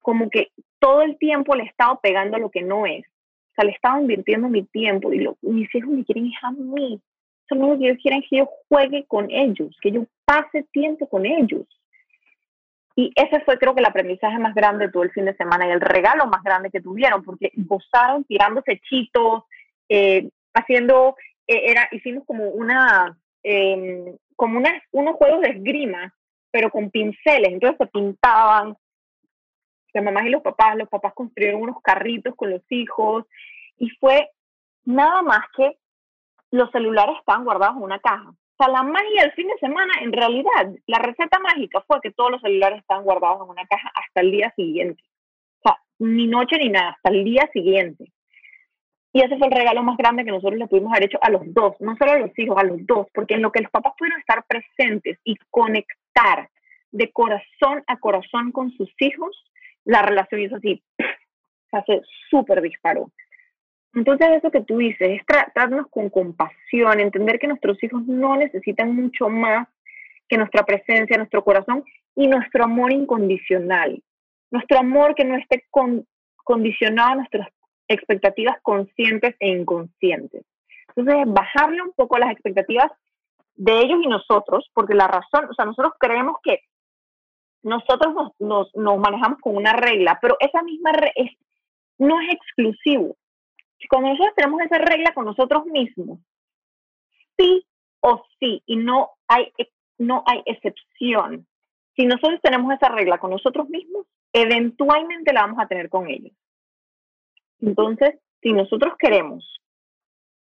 [0.00, 0.48] como que
[0.80, 3.06] todo el tiempo le he estado pegando lo que no es.
[3.06, 6.50] O sea, le he estado invirtiendo mi tiempo y lo, mis hijos me quieren a
[6.50, 7.00] mí.
[7.48, 11.66] Son que ellos quieren que yo juegue con ellos, que yo pase tiempo con ellos.
[12.96, 15.66] Y ese fue creo que el aprendizaje más grande de todo el fin de semana
[15.66, 19.44] y el regalo más grande que tuvieron, porque gozaron tirándose chitos,
[19.88, 26.14] eh, haciendo, eh, era, hicimos como una, em, como una, unos juegos de esgrima,
[26.50, 28.76] pero con pinceles, entonces se pintaban,
[29.92, 33.24] las mamás y los papás, los papás construyeron unos carritos con los hijos
[33.76, 34.30] y fue
[34.84, 35.78] nada más que
[36.50, 38.28] los celulares estaban guardados en una caja.
[38.30, 42.10] O sea, la magia del fin de semana, en realidad, la receta mágica fue que
[42.10, 45.02] todos los celulares estaban guardados en una caja hasta el día siguiente.
[45.60, 48.12] O sea, ni noche ni nada, hasta el día siguiente.
[49.12, 51.42] Y ese fue el regalo más grande que nosotros le pudimos haber hecho a los
[51.46, 53.94] dos, no solo a los hijos, a los dos, porque en lo que los papás
[53.98, 56.48] pudieron estar presentes y conectar
[56.92, 59.44] de corazón a corazón con sus hijos,
[59.84, 60.82] la relación hizo así,
[61.70, 63.10] se hace súper disparo.
[63.94, 68.94] Entonces eso que tú dices es tratarnos con compasión, entender que nuestros hijos no necesitan
[68.94, 69.66] mucho más
[70.28, 71.84] que nuestra presencia, nuestro corazón
[72.14, 74.00] y nuestro amor incondicional.
[74.52, 75.64] Nuestro amor que no esté
[76.44, 77.48] condicionado a nuestras
[77.90, 80.44] expectativas conscientes e inconscientes.
[80.94, 82.90] Entonces, bajarle un poco las expectativas
[83.56, 86.60] de ellos y nosotros, porque la razón, o sea, nosotros creemos que
[87.62, 91.30] nosotros nos, manejamos con una regla, pero esa misma regla
[91.98, 93.16] no es exclusivo.
[93.88, 96.20] Cuando nosotros tenemos esa regla con nosotros mismos,
[97.36, 97.66] sí
[98.00, 99.52] o sí, y no hay,
[99.98, 101.46] no hay excepción.
[101.96, 106.32] si nosotros tenemos esa regla con nosotros mismos, eventualmente la vamos a tener con ellos.
[107.60, 109.60] Entonces, si nosotros queremos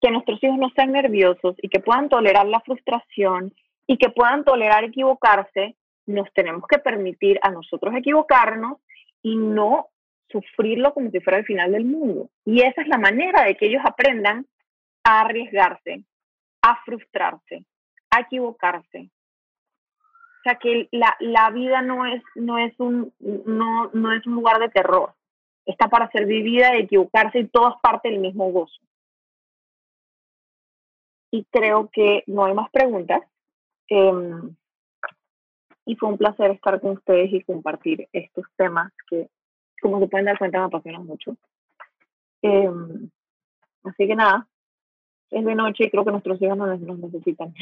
[0.02, 3.54] que nuestros hijos no sean nerviosos y que puedan tolerar la frustración
[3.88, 5.76] y que puedan tolerar equivocarse,
[6.08, 8.80] nos tenemos que permitir a nosotros equivocarnos
[9.22, 9.88] y no
[10.30, 12.30] sufrirlo como si fuera el final del mundo.
[12.46, 14.48] Y esa es la manera de que ellos aprendan
[15.04, 16.04] a arriesgarse,
[16.62, 17.66] a frustrarse,
[18.10, 19.10] a equivocarse.
[20.40, 24.34] O sea que la, la vida no es, no, es un, no, no es un
[24.34, 25.14] lugar de terror.
[25.66, 28.80] Está para ser vivida y equivocarse y todo es parte del mismo gozo.
[31.32, 33.22] Y creo que no hay más preguntas.
[33.88, 34.56] Em,
[35.86, 39.30] y fue un placer estar con ustedes y compartir estos temas que,
[39.82, 41.36] como se pueden dar cuenta, me apasionan mucho.
[42.42, 43.10] Em,
[43.84, 44.48] así que nada,
[45.32, 47.54] es de noche y creo que nuestros hijos nos, necesitan.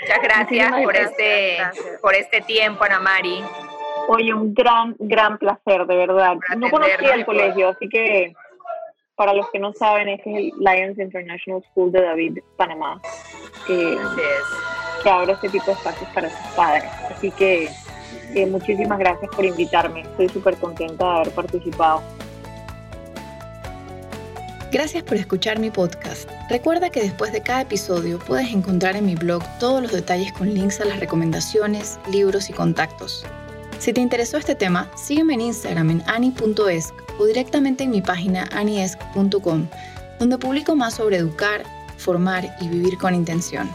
[0.00, 1.58] Muchas gracias por este,
[2.00, 3.40] por este tiempo, Ana Mari.
[4.08, 6.36] Oye, un gran, gran placer, de verdad.
[6.56, 8.34] No conocía el colegio, así que
[9.14, 13.00] para los que no saben, este es el Lions International School de David, Panamá,
[13.66, 13.96] que,
[15.02, 16.84] que abre este tipo de espacios para sus padres.
[17.10, 17.68] Así que
[18.34, 20.00] eh, muchísimas gracias por invitarme.
[20.00, 22.02] Estoy súper contenta de haber participado.
[24.72, 26.30] Gracias por escuchar mi podcast.
[26.48, 30.52] Recuerda que después de cada episodio puedes encontrar en mi blog todos los detalles con
[30.52, 33.26] links a las recomendaciones, libros y contactos.
[33.82, 38.48] Si te interesó este tema, sígueme en Instagram en ani.esc o directamente en mi página
[38.52, 39.66] aniesc.com,
[40.20, 41.64] donde publico más sobre educar,
[41.96, 43.68] formar y vivir con intención.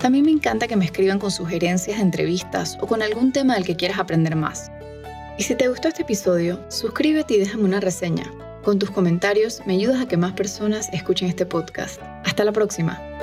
[0.00, 3.64] También me encanta que me escriban con sugerencias de entrevistas o con algún tema del
[3.64, 4.72] que quieras aprender más.
[5.38, 8.24] Y si te gustó este episodio, suscríbete y déjame una reseña.
[8.64, 12.00] Con tus comentarios me ayudas a que más personas escuchen este podcast.
[12.24, 13.13] Hasta la próxima.